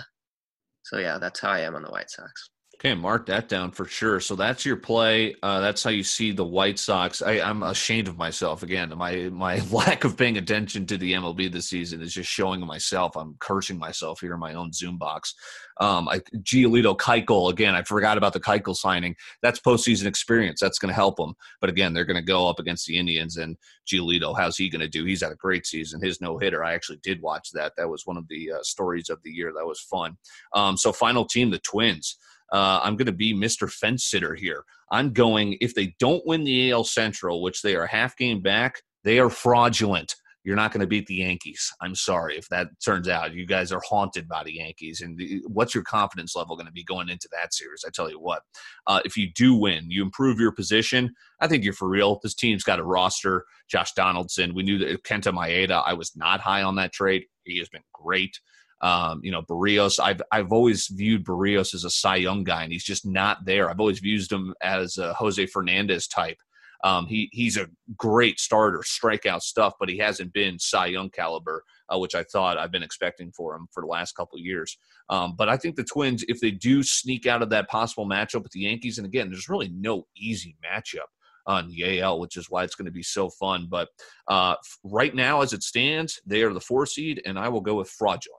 so 0.84 0.98
yeah, 0.98 1.18
that's 1.18 1.40
how 1.40 1.50
I 1.50 1.60
am 1.62 1.76
on 1.76 1.84
the 1.84 1.92
White 1.92 2.10
Sox. 2.10 2.50
Okay, 2.82 2.96
mark 2.96 3.26
that 3.26 3.50
down 3.50 3.72
for 3.72 3.84
sure. 3.84 4.22
So 4.22 4.38
that's 4.38 4.64
your 4.64 4.78
play. 4.78 5.36
Uh, 5.44 5.60
that's 5.60 5.84
how 5.84 5.90
you 5.90 6.02
see 6.02 6.32
the 6.32 6.46
White 6.46 6.80
Sox. 6.80 7.22
I, 7.22 7.34
am 7.34 7.62
ashamed 7.62 8.08
of 8.08 8.18
myself 8.18 8.64
again. 8.64 8.94
My 8.96 9.28
my 9.34 9.60
lack 9.72 10.06
of 10.06 10.16
paying 10.16 10.38
attention 10.38 10.86
to 10.86 10.98
the 10.98 11.12
MLB 11.12 11.52
this 11.52 11.68
season 11.68 12.02
is 12.02 12.14
just 12.14 12.32
showing 12.32 12.66
myself. 12.66 13.18
I'm 13.18 13.36
cursing 13.40 13.78
myself 13.78 14.22
here 14.22 14.34
in 14.34 14.40
my 14.40 14.54
own 14.54 14.72
Zoom 14.72 14.98
box. 14.98 15.36
Um, 15.82 16.08
I, 16.08 16.20
Giolito 16.38 16.98
Keuchel 16.98 17.52
again. 17.52 17.76
I 17.76 17.84
forgot 17.84 18.18
about 18.18 18.32
the 18.32 18.40
Keuchel 18.40 18.78
signing. 18.78 19.14
That's 19.42 19.60
postseason 19.60 20.06
experience. 20.06 20.62
That's 20.62 20.80
going 20.80 20.90
to 20.90 20.96
help 20.96 21.18
them. 21.18 21.34
But 21.60 21.70
again, 21.70 21.94
they're 21.94 22.06
going 22.06 22.16
to 22.16 22.22
go 22.22 22.48
up 22.48 22.60
against 22.60 22.88
the 22.88 22.98
Indians 22.98 23.36
and 23.36 23.58
Giolito. 23.92 24.38
How's 24.38 24.56
he 24.56 24.70
going 24.70 24.80
to 24.80 24.88
do? 24.88 25.04
He's 25.04 25.22
had 25.22 25.34
a 25.34 25.36
great 25.36 25.68
season. 25.68 26.02
His 26.02 26.22
no 26.22 26.38
hitter. 26.38 26.64
I 26.64 26.76
actually 26.76 27.00
did 27.04 27.22
watch 27.22 27.50
that. 27.52 27.74
That 27.76 27.90
was 27.90 28.06
one 28.06 28.16
of 28.16 28.26
the 28.30 28.54
uh, 28.54 28.64
stories 28.64 29.10
of 29.10 29.22
the 29.24 29.32
year. 29.32 29.52
That 29.54 29.68
was 29.68 29.82
fun. 29.82 30.16
Um, 30.54 30.78
so 30.78 30.94
final 30.94 31.26
team, 31.26 31.50
the 31.50 31.60
Twins 31.60 32.16
uh, 32.52 32.80
I'm 32.84 32.96
going 32.96 33.06
to 33.06 33.12
be 33.12 33.34
Mr. 33.34 33.72
Fence 33.72 34.06
Sitter 34.06 34.36
here. 34.36 34.64
I'm 34.92 35.14
going, 35.14 35.58
if 35.62 35.76
they 35.76 35.96
don't 36.00 36.26
win 36.26 36.44
the 36.44 36.72
AL 36.72 36.86
Central, 36.86 37.42
which 37.42 37.62
they 37.62 37.76
are 37.76 37.86
half 37.86 38.18
game 38.18 38.42
back, 38.42 38.82
they 39.04 39.20
are 39.20 39.30
fraudulent. 39.30 40.16
You're 40.44 40.56
not 40.56 40.72
going 40.72 40.82
to 40.82 40.88
beat 40.88 41.06
the 41.06 41.16
Yankees. 41.16 41.72
I'm 41.82 41.96
sorry 41.96 42.38
if 42.38 42.48
that 42.50 42.70
turns 42.84 43.10
out. 43.10 43.34
You 43.34 43.46
guys 43.46 43.72
are 43.72 43.82
haunted 43.88 44.28
by 44.28 44.44
the 44.44 44.54
Yankees. 44.54 45.02
And 45.02 45.18
the, 45.18 45.44
what's 45.48 45.76
your 45.76 45.84
confidence 45.84 46.36
level 46.36 46.56
going 46.56 46.66
to 46.66 46.72
be 46.72 46.84
going 46.84 47.10
into 47.10 47.28
that 47.34 47.54
series? 47.54 47.84
I 47.86 47.90
tell 47.94 48.10
you 48.10 48.20
what, 48.20 48.44
uh, 48.88 49.02
if 49.04 49.18
you 49.18 49.32
do 49.34 49.54
win, 49.54 49.92
you 49.92 50.02
improve 50.02 50.40
your 50.40 50.54
position. 50.54 51.14
I 51.42 51.48
think 51.48 51.64
you're 51.64 51.74
for 51.74 51.90
real. 51.90 52.20
This 52.24 52.34
team's 52.34 52.64
got 52.64 52.80
a 52.80 52.84
roster. 52.84 53.46
Josh 53.70 53.94
Donaldson. 53.94 54.56
We 54.56 54.64
knew 54.64 54.78
that 54.80 55.04
Kenta 55.04 55.34
Maeda. 55.34 55.84
I 55.86 55.94
was 55.94 56.16
not 56.16 56.40
high 56.40 56.64
on 56.64 56.76
that 56.78 56.94
trade. 56.94 57.26
He 57.44 57.60
has 57.60 57.70
been 57.70 57.84
great. 57.94 58.40
Um, 58.82 59.20
you 59.24 59.32
know, 59.32 59.42
Berrios, 59.42 60.00
I've 60.00 60.22
I've 60.32 60.52
always 60.52 60.88
viewed 60.88 61.26
Berrios 61.26 61.74
as 61.74 61.84
a 61.84 61.90
Cy 61.90 62.18
Young 62.18 62.44
guy, 62.44 62.64
and 62.64 62.72
he's 62.72 62.84
just 62.84 63.06
not 63.06 63.46
there. 63.46 63.70
I've 63.70 63.80
always 63.80 64.00
viewed 64.00 64.32
him 64.32 64.54
as 64.62 64.98
a 64.98 65.14
Jose 65.14 65.46
Fernandez 65.48 66.08
type. 66.08 66.38
Um, 66.84 67.08
he 67.08 67.30
he's 67.34 67.58
a 67.58 67.68
great 67.98 68.40
starter, 68.40 68.80
strikeout 68.80 69.42
stuff, 69.42 69.74
but 69.80 69.90
he 69.90 69.98
hasn't 69.98 70.32
been 70.32 70.58
Cy 70.60 70.88
Young 70.88 71.10
caliber, 71.10 71.64
uh, 71.94 72.00
which 72.00 72.16
I 72.16 72.24
thought 72.24 72.58
I've 72.58 72.72
been 72.72 72.84
expecting 72.84 73.32
for 73.34 73.56
him 73.56 73.68
for 73.74 73.82
the 73.82 73.88
last 73.88 74.16
couple 74.16 74.40
years. 74.40 74.78
Um, 75.10 75.36
but 75.38 75.50
I 75.50 75.58
think 75.58 75.76
the 75.76 75.84
Twins, 75.84 76.24
if 76.30 76.40
they 76.40 76.52
do 76.52 76.82
sneak 76.82 77.26
out 77.26 77.42
of 77.42 77.50
that 77.50 77.68
possible 77.68 78.08
matchup 78.08 78.44
with 78.44 78.54
the 78.54 78.62
Yankees, 78.62 78.98
and 78.98 79.06
again, 79.06 79.30
there's 79.30 79.50
really 79.50 79.70
no 79.70 80.08
easy 80.16 80.56
matchup 80.64 81.08
on 81.46 81.68
the 81.68 82.00
AL, 82.00 82.20
which 82.20 82.38
is 82.38 82.50
why 82.50 82.64
it's 82.64 82.76
going 82.76 82.86
to 82.86 82.92
be 82.92 83.04
so 83.04 83.30
fun. 83.30 83.68
But 83.70 83.90
uh, 84.28 84.56
right 84.84 85.14
now, 85.14 85.42
as 85.42 85.52
it 85.52 85.64
stands, 85.64 86.22
they 86.26 86.44
are 86.44 86.54
the 86.54 86.62
four 86.62 86.86
seed, 86.86 87.22
and 87.26 87.38
I 87.38 87.50
will 87.50 87.62
go 87.62 87.76
with 87.76 87.90
fraudulent. 87.90 88.39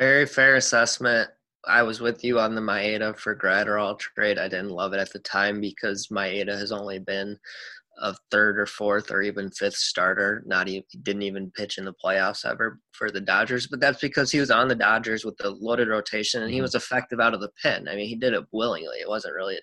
Very 0.00 0.24
fair 0.24 0.56
assessment. 0.56 1.28
I 1.68 1.82
was 1.82 2.00
with 2.00 2.24
you 2.24 2.40
on 2.40 2.54
the 2.54 2.62
Maeda 2.62 3.18
for 3.18 3.36
Graterol 3.36 3.98
trade. 3.98 4.38
I 4.38 4.48
didn't 4.48 4.70
love 4.70 4.94
it 4.94 4.98
at 4.98 5.12
the 5.12 5.18
time 5.18 5.60
because 5.60 6.08
Maeda 6.10 6.58
has 6.58 6.72
only 6.72 6.98
been 6.98 7.36
a 8.00 8.14
third 8.30 8.58
or 8.58 8.64
fourth 8.64 9.10
or 9.10 9.20
even 9.20 9.50
fifth 9.50 9.76
starter. 9.76 10.42
Not 10.46 10.68
even 10.68 10.84
didn't 11.02 11.20
even 11.20 11.50
pitch 11.50 11.76
in 11.76 11.84
the 11.84 11.92
playoffs 12.02 12.46
ever 12.46 12.80
for 12.92 13.10
the 13.10 13.20
Dodgers, 13.20 13.66
but 13.66 13.78
that's 13.78 14.00
because 14.00 14.30
he 14.30 14.40
was 14.40 14.50
on 14.50 14.68
the 14.68 14.74
Dodgers 14.74 15.26
with 15.26 15.36
the 15.36 15.50
loaded 15.50 15.88
rotation 15.88 16.40
and 16.40 16.50
he 16.50 16.56
mm-hmm. 16.56 16.62
was 16.62 16.74
effective 16.74 17.20
out 17.20 17.34
of 17.34 17.42
the 17.42 17.52
pen. 17.62 17.86
I 17.86 17.94
mean, 17.94 18.08
he 18.08 18.16
did 18.16 18.32
it 18.32 18.46
willingly. 18.52 19.00
It 19.02 19.08
wasn't 19.08 19.34
really 19.34 19.58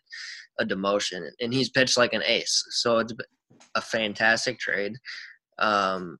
a 0.60 0.66
demotion, 0.66 1.28
and 1.42 1.52
he's 1.52 1.72
pitched 1.72 1.98
like 1.98 2.14
an 2.14 2.22
ace. 2.24 2.64
So 2.70 3.00
it's 3.00 3.14
a 3.74 3.82
fantastic 3.82 4.60
trade. 4.60 4.94
Um, 5.58 6.20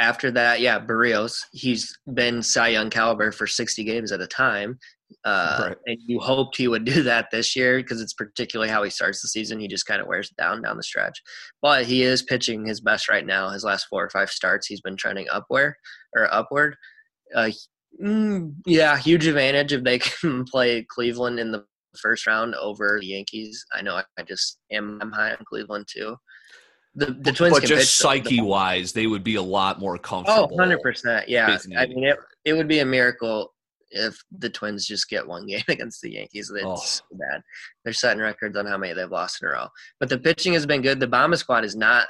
after 0.00 0.30
that, 0.32 0.60
yeah, 0.60 0.78
Berrios, 0.78 1.40
he's 1.52 1.96
been 2.14 2.42
Cy 2.42 2.68
Young 2.68 2.90
caliber 2.90 3.32
for 3.32 3.46
60 3.46 3.82
games 3.84 4.12
at 4.12 4.20
a 4.20 4.26
time. 4.26 4.78
Uh, 5.24 5.68
right. 5.68 5.76
And 5.86 5.98
you 6.06 6.20
hoped 6.20 6.56
he 6.56 6.68
would 6.68 6.84
do 6.84 7.02
that 7.02 7.28
this 7.30 7.56
year 7.56 7.78
because 7.78 8.00
it's 8.00 8.12
particularly 8.12 8.70
how 8.70 8.82
he 8.82 8.90
starts 8.90 9.22
the 9.22 9.28
season. 9.28 9.58
He 9.58 9.68
just 9.68 9.86
kind 9.86 10.00
of 10.00 10.06
wears 10.06 10.30
it 10.30 10.36
down 10.36 10.62
down 10.62 10.76
the 10.76 10.82
stretch. 10.82 11.20
But 11.62 11.86
he 11.86 12.02
is 12.02 12.22
pitching 12.22 12.66
his 12.66 12.80
best 12.80 13.08
right 13.08 13.26
now. 13.26 13.50
His 13.50 13.64
last 13.64 13.86
four 13.90 14.04
or 14.04 14.10
five 14.10 14.30
starts, 14.30 14.66
he's 14.66 14.80
been 14.80 14.96
trending 14.96 15.26
upward 15.30 15.74
or 16.14 16.32
upward. 16.32 16.76
Uh, 17.34 17.50
mm, 18.02 18.54
yeah, 18.66 18.96
huge 18.96 19.26
advantage 19.26 19.72
if 19.72 19.82
they 19.82 19.98
can 20.20 20.44
play 20.44 20.84
Cleveland 20.88 21.40
in 21.40 21.50
the 21.50 21.64
first 22.00 22.26
round 22.26 22.54
over 22.54 22.98
the 23.00 23.06
Yankees. 23.06 23.64
I 23.72 23.82
know 23.82 23.96
I, 23.96 24.04
I 24.18 24.22
just 24.22 24.58
am 24.70 24.98
I'm 25.02 25.10
high 25.10 25.32
on 25.32 25.44
Cleveland 25.48 25.86
too 25.92 26.16
the, 26.98 27.12
the 27.20 27.32
Twins, 27.32 27.58
but 27.58 27.64
just 27.66 27.96
psyche 27.96 28.40
wise, 28.40 28.92
they 28.92 29.06
would 29.06 29.22
be 29.22 29.36
a 29.36 29.42
lot 29.42 29.78
more 29.78 29.98
comfortable. 29.98 30.48
Oh, 30.50 30.54
100 30.54 30.80
percent. 30.82 31.28
Yeah, 31.28 31.56
I 31.76 31.86
mean, 31.86 32.04
it, 32.04 32.18
it 32.44 32.52
would 32.54 32.68
be 32.68 32.80
a 32.80 32.84
miracle 32.84 33.54
if 33.90 34.20
the 34.32 34.50
Twins 34.50 34.86
just 34.86 35.08
get 35.08 35.26
one 35.26 35.46
game 35.46 35.62
against 35.68 36.00
the 36.02 36.12
Yankees. 36.12 36.50
It's 36.54 36.64
oh. 36.64 36.76
so 36.76 37.04
bad. 37.12 37.42
They're 37.84 37.92
setting 37.92 38.22
records 38.22 38.56
on 38.56 38.66
how 38.66 38.76
many 38.76 38.94
they've 38.94 39.10
lost 39.10 39.40
in 39.42 39.48
a 39.48 39.52
row. 39.52 39.68
But 40.00 40.08
the 40.08 40.18
pitching 40.18 40.54
has 40.54 40.66
been 40.66 40.82
good. 40.82 40.98
The 40.98 41.06
Bomba 41.06 41.36
squad 41.36 41.62
has 41.62 41.76
not 41.76 42.08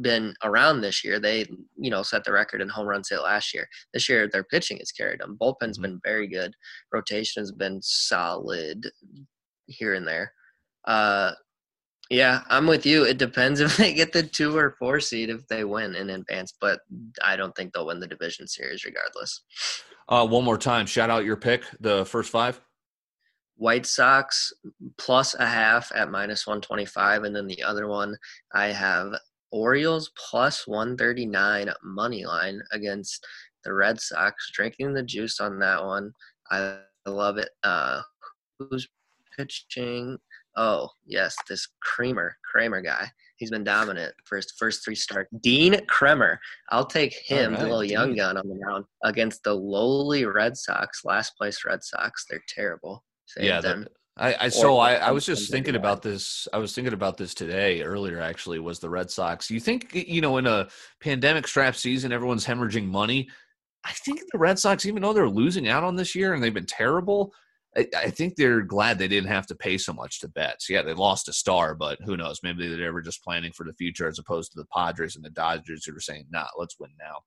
been 0.00 0.34
around 0.42 0.80
this 0.80 1.04
year. 1.04 1.20
They, 1.20 1.46
you 1.76 1.90
know, 1.90 2.02
set 2.02 2.24
the 2.24 2.32
record 2.32 2.60
in 2.60 2.68
home 2.68 2.88
runs 2.88 3.08
hit 3.08 3.22
last 3.22 3.54
year. 3.54 3.68
This 3.94 4.08
year, 4.08 4.28
their 4.28 4.44
pitching 4.44 4.78
has 4.78 4.92
carried 4.92 5.20
them. 5.20 5.38
Bullpen's 5.40 5.78
mm-hmm. 5.78 5.82
been 5.82 6.00
very 6.04 6.26
good. 6.26 6.52
Rotation 6.92 7.40
has 7.40 7.52
been 7.52 7.80
solid 7.82 8.90
here 9.66 9.94
and 9.94 10.06
there. 10.06 10.32
Uh, 10.86 11.32
yeah, 12.10 12.42
I'm 12.48 12.66
with 12.66 12.86
you. 12.86 13.04
It 13.04 13.18
depends 13.18 13.60
if 13.60 13.76
they 13.76 13.92
get 13.94 14.12
the 14.12 14.22
two 14.22 14.56
or 14.56 14.76
four 14.78 15.00
seed 15.00 15.30
if 15.30 15.46
they 15.48 15.64
win 15.64 15.94
in 15.94 16.10
advance, 16.10 16.54
but 16.60 16.80
I 17.22 17.36
don't 17.36 17.54
think 17.54 17.72
they'll 17.72 17.86
win 17.86 18.00
the 18.00 18.06
division 18.06 18.46
series 18.46 18.84
regardless. 18.84 19.42
Uh, 20.08 20.26
one 20.26 20.44
more 20.44 20.58
time, 20.58 20.86
shout 20.86 21.10
out 21.10 21.24
your 21.24 21.36
pick, 21.36 21.64
the 21.80 22.04
first 22.06 22.30
five. 22.30 22.60
White 23.56 23.86
Sox 23.86 24.52
plus 24.98 25.34
a 25.34 25.46
half 25.46 25.90
at 25.94 26.10
minus 26.10 26.46
125, 26.46 27.24
and 27.24 27.34
then 27.34 27.46
the 27.46 27.62
other 27.62 27.88
one 27.88 28.16
I 28.54 28.66
have 28.66 29.12
Orioles 29.50 30.10
plus 30.30 30.66
139 30.66 31.72
money 31.82 32.24
line 32.24 32.62
against 32.72 33.26
the 33.64 33.72
Red 33.72 34.00
Sox. 34.00 34.50
Drinking 34.52 34.94
the 34.94 35.02
juice 35.02 35.40
on 35.40 35.58
that 35.58 35.84
one. 35.84 36.12
I 36.50 36.78
love 37.06 37.36
it. 37.36 37.50
Uh, 37.64 38.00
who's 38.58 38.88
pitching? 39.36 40.18
Oh, 40.56 40.88
yes, 41.06 41.36
this 41.48 41.68
Kremer, 41.82 42.36
Kramer 42.50 42.80
guy. 42.80 43.10
He's 43.36 43.50
been 43.50 43.64
dominant 43.64 44.14
for 44.24 44.36
his 44.36 44.52
first 44.58 44.84
three 44.84 44.96
starts. 44.96 45.30
Dean 45.42 45.84
Kremer. 45.86 46.40
I'll 46.70 46.86
take 46.86 47.14
him, 47.14 47.52
right, 47.52 47.60
the 47.60 47.66
little 47.66 47.82
Dean. 47.82 47.90
young 47.90 48.16
gun 48.16 48.36
on 48.36 48.48
the 48.48 48.58
mound, 48.66 48.84
against 49.04 49.44
the 49.44 49.54
lowly 49.54 50.24
Red 50.24 50.56
Sox, 50.56 51.04
last 51.04 51.36
place 51.36 51.64
Red 51.64 51.84
Sox. 51.84 52.24
They're 52.28 52.42
terrible. 52.48 53.04
Save 53.26 53.44
yeah, 53.44 53.60
them. 53.60 53.86
I, 54.16 54.36
I 54.40 54.48
so 54.48 54.78
I, 54.78 54.94
I 54.94 55.10
was 55.12 55.24
just 55.24 55.50
thinking 55.50 55.76
about 55.76 56.02
this. 56.02 56.48
I 56.52 56.58
was 56.58 56.74
thinking 56.74 56.92
about 56.92 57.16
this 57.16 57.34
today 57.34 57.82
earlier. 57.82 58.20
Actually, 58.20 58.58
was 58.58 58.80
the 58.80 58.90
Red 58.90 59.10
Sox? 59.10 59.48
You 59.48 59.60
think 59.60 59.94
you 59.94 60.20
know 60.20 60.38
in 60.38 60.46
a 60.46 60.66
pandemic 61.00 61.46
strap 61.46 61.76
season, 61.76 62.12
everyone's 62.12 62.44
hemorrhaging 62.44 62.86
money. 62.86 63.28
I 63.84 63.92
think 63.92 64.20
the 64.32 64.38
Red 64.38 64.58
Sox, 64.58 64.86
even 64.86 65.02
though 65.02 65.12
they're 65.12 65.28
losing 65.28 65.68
out 65.68 65.84
on 65.84 65.94
this 65.94 66.16
year 66.16 66.34
and 66.34 66.42
they've 66.42 66.52
been 66.52 66.66
terrible, 66.66 67.32
I, 67.76 68.10
think 68.10 68.34
they're 68.34 68.62
glad 68.62 68.98
they 68.98 69.08
didn't 69.08 69.30
have 69.30 69.46
to 69.48 69.54
pay 69.54 69.78
so 69.78 69.92
much 69.92 70.20
to 70.20 70.28
Betts. 70.28 70.68
Yeah, 70.68 70.82
they 70.82 70.94
lost 70.94 71.28
a 71.28 71.32
star, 71.32 71.74
but 71.74 71.98
who 72.04 72.16
knows? 72.16 72.40
Maybe 72.42 72.74
they 72.74 72.88
were 72.88 73.02
just 73.02 73.22
planning 73.22 73.52
for 73.52 73.64
the 73.64 73.74
future 73.74 74.08
as 74.08 74.18
opposed 74.18 74.52
to 74.52 74.58
the 74.58 74.66
Padres 74.74 75.16
and 75.16 75.24
the 75.24 75.30
Dodgers 75.30 75.84
who 75.84 75.92
were 75.92 76.00
saying, 76.00 76.26
"Nah, 76.30 76.46
let's 76.58 76.78
win 76.80 76.90
now." 76.98 77.18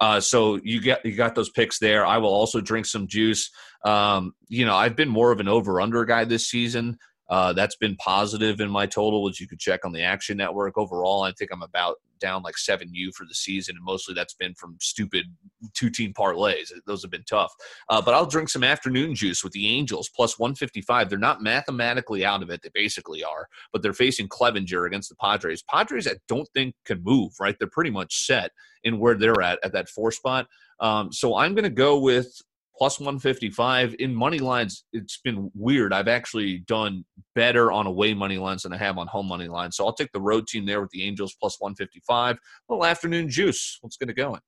Uh, 0.00 0.20
so 0.20 0.60
you 0.62 0.80
got 0.80 1.04
you 1.04 1.16
got 1.16 1.34
those 1.34 1.50
picks 1.50 1.78
there. 1.78 2.04
I 2.06 2.18
will 2.18 2.32
also 2.32 2.60
drink 2.60 2.86
some 2.86 3.06
juice. 3.06 3.50
Um, 3.84 4.32
you 4.48 4.66
know, 4.66 4.76
I've 4.76 4.96
been 4.96 5.08
more 5.08 5.32
of 5.32 5.40
an 5.40 5.48
over 5.48 5.80
under 5.80 6.04
guy 6.04 6.24
this 6.24 6.48
season. 6.48 6.98
Uh, 7.28 7.52
that's 7.52 7.76
been 7.76 7.96
positive 7.96 8.60
in 8.60 8.70
my 8.70 8.86
total, 8.86 9.22
which 9.22 9.40
you 9.40 9.48
could 9.48 9.58
check 9.58 9.84
on 9.84 9.92
the 9.92 10.02
Action 10.02 10.36
Network. 10.36 10.78
Overall, 10.78 11.22
I 11.22 11.32
think 11.32 11.50
I'm 11.52 11.62
about 11.62 11.96
down 12.18 12.42
like 12.42 12.56
seven 12.56 12.88
U 12.92 13.12
for 13.12 13.24
the 13.26 13.34
season, 13.34 13.76
and 13.76 13.84
mostly 13.84 14.14
that's 14.14 14.34
been 14.34 14.54
from 14.54 14.76
stupid 14.80 15.26
two 15.74 15.90
team 15.90 16.12
parlays. 16.12 16.72
Those 16.86 17.02
have 17.02 17.10
been 17.10 17.24
tough. 17.28 17.52
Uh, 17.88 18.00
but 18.00 18.14
I'll 18.14 18.26
drink 18.26 18.48
some 18.48 18.64
afternoon 18.64 19.14
juice 19.14 19.42
with 19.42 19.52
the 19.52 19.68
Angels 19.68 20.08
plus 20.14 20.38
155. 20.38 21.08
They're 21.08 21.18
not 21.18 21.42
mathematically 21.42 22.24
out 22.24 22.42
of 22.42 22.50
it. 22.50 22.62
They 22.62 22.70
basically 22.72 23.24
are, 23.24 23.48
but 23.72 23.82
they're 23.82 23.92
facing 23.92 24.28
Clevinger 24.28 24.86
against 24.86 25.08
the 25.08 25.16
Padres. 25.16 25.62
Padres, 25.62 26.06
I 26.06 26.16
don't 26.28 26.48
think 26.54 26.74
can 26.84 27.02
move. 27.02 27.32
Right, 27.40 27.56
they're 27.58 27.68
pretty 27.68 27.90
much 27.90 28.26
set 28.26 28.52
in 28.84 28.98
where 28.98 29.14
they're 29.14 29.42
at 29.42 29.58
at 29.64 29.72
that 29.72 29.88
four 29.88 30.12
spot. 30.12 30.46
Um, 30.80 31.12
so 31.12 31.36
I'm 31.36 31.54
going 31.54 31.64
to 31.64 31.70
go 31.70 31.98
with 31.98 32.40
plus 32.76 33.00
155 33.00 33.94
in 33.98 34.14
money 34.14 34.38
lines. 34.38 34.84
It's 34.92 35.18
been 35.18 35.50
weird. 35.54 35.92
I've 35.92 36.08
actually 36.08 36.58
done 36.58 37.04
better 37.34 37.72
on 37.72 37.86
away 37.86 38.14
money 38.14 38.38
lines 38.38 38.62
than 38.62 38.72
i 38.72 38.76
have 38.76 38.98
on 38.98 39.06
home 39.06 39.28
money 39.28 39.48
lines. 39.48 39.76
So 39.76 39.84
i'll 39.84 39.92
take 39.92 40.12
the 40.12 40.20
road 40.20 40.46
team 40.46 40.66
there 40.66 40.80
with 40.80 40.90
the 40.90 41.02
angels 41.04 41.34
plus 41.40 41.56
155 41.60 42.36
a 42.36 42.38
little 42.72 42.84
afternoon 42.84 43.28
juice. 43.28 43.78
Let's 43.82 43.96
get 43.96 44.10
it 44.10 44.14
going 44.14 44.40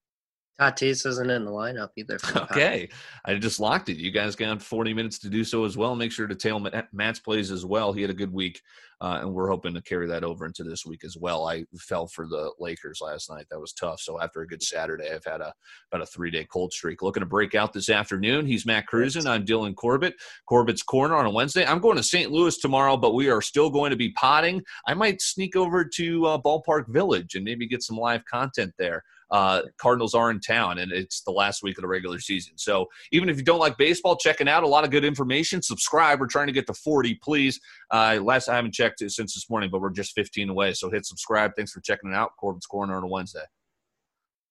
Tatis 0.61 1.07
isn't 1.07 1.31
in 1.31 1.45
the 1.45 1.51
lineup 1.51 1.91
either. 1.97 2.19
Okay, 2.51 2.89
I 3.25 3.35
just 3.35 3.61
locked 3.61 3.89
it. 3.89 3.99
You 3.99 4.11
guys 4.11 4.35
got 4.35 4.61
40 4.61 4.95
minutes 4.95 5.19
to 5.21 5.29
do 5.29 5.45
so 5.45 5.65
as 5.65 5.77
well. 5.77 5.95
Make 5.95 6.13
sure 6.13 6.27
to 6.27 6.35
tail 6.35 6.65
Matt's 6.93 7.21
plays 7.21 7.51
as 7.51 7.65
well. 7.65 7.93
He 7.93 8.01
had 8.01 8.11
a 8.11 8.15
good 8.15 8.33
week, 8.33 8.61
uh, 9.01 9.19
and 9.21 9.33
we're 9.33 9.49
hoping 9.49 9.75
to 9.75 9.83
carry 9.83 10.07
that 10.09 10.25
over 10.25 10.47
into 10.47 10.65
this 10.65 10.85
week 10.85 11.05
as 11.05 11.17
well. 11.17 11.47
I 11.47 11.65
fell 11.79 12.07
for 12.07 12.27
the 12.27 12.51
Lakers 12.59 13.01
last 13.01 13.31
night. 13.31 13.47
That 13.51 13.61
was 13.61 13.73
tough. 13.73 14.01
So 14.01 14.21
after 14.21 14.41
a 14.41 14.47
good 14.47 14.63
Saturday, 14.63 15.11
I've 15.13 15.25
had 15.25 15.41
a 15.41 15.53
about 15.93 16.03
a 16.03 16.07
three 16.07 16.31
day 16.31 16.45
cold 16.45 16.73
streak. 16.73 17.03
Looking 17.03 17.23
to 17.23 17.27
break 17.27 17.55
out 17.55 17.73
this 17.73 17.89
afternoon. 17.89 18.47
He's 18.47 18.67
Matt 18.67 18.87
Cruzen. 18.87 19.27
I'm 19.27 19.45
Dylan 19.45 19.77
Corbett. 19.77 20.15
Corbett's 20.49 20.83
Corner 20.83 21.17
on 21.17 21.27
a 21.27 21.31
Wednesday. 21.31 21.67
I'm 21.67 21.81
going 21.81 21.97
to 21.97 22.03
St. 22.03 22.33
Louis 22.33 22.59
tomorrow, 22.59 22.97
but 22.97 23.15
we 23.15 23.29
are 23.29 23.43
still 23.43 23.71
going 23.71 23.91
to 23.91 23.97
be 23.97 24.13
potting. 24.13 24.63
I 24.87 24.95
might 24.95 25.21
sneak 25.21 25.55
over 25.55 25.85
to 25.85 26.27
uh, 26.27 26.39
Ballpark 26.39 26.89
Village 26.89 27.35
and 27.35 27.45
maybe 27.45 27.69
get 27.69 27.83
some 27.83 27.97
live 27.97 28.25
content 28.25 28.73
there 28.79 29.05
uh, 29.31 29.63
Cardinals 29.79 30.15
are 30.15 30.31
in 30.31 30.41
town, 30.41 30.79
and 30.79 30.93
it's 30.93 31.23
the 31.23 31.31
last 31.31 31.63
week 31.63 31.79
of 31.79 31.83
the 31.83 31.89
regular 31.89 32.19
season. 32.19 32.55
So 32.57 32.87
even 33.13 33.29
if 33.29 33.37
you 33.37 33.45
don't 33.45 33.59
like 33.59 33.77
baseball, 33.77 34.17
checking 34.17 34.49
out 34.49 34.63
a 34.63 34.69
lot 34.69 34.85
of 34.85 34.91
good 34.91 35.05
information. 35.05 35.63
Subscribe. 35.63 36.21
We're 36.21 36.27
trying 36.27 36.47
to 36.47 36.53
get 36.53 36.67
to 36.67 36.75
40, 36.75 37.15
please. 37.23 37.61
Uh, 37.91 38.19
last 38.23 38.49
I 38.49 38.57
haven't 38.57 38.75
checked 38.75 39.03
it 39.03 39.11
since 39.11 39.35
this 39.35 39.49
morning, 39.51 39.71
but 39.71 39.81
we're 39.81 39.91
just 39.91 40.15
15 40.15 40.49
away. 40.49 40.73
So 40.73 40.91
hit 40.91 41.07
subscribe. 41.07 41.53
Thanks 41.57 41.73
for 41.73 41.81
checking 41.81 42.11
it 42.11 42.17
out. 42.17 42.33
Corbett's 42.39 42.67
Corner 42.67 42.97
on 42.97 43.05
a 43.05 43.09
Wednesday. 43.09 43.45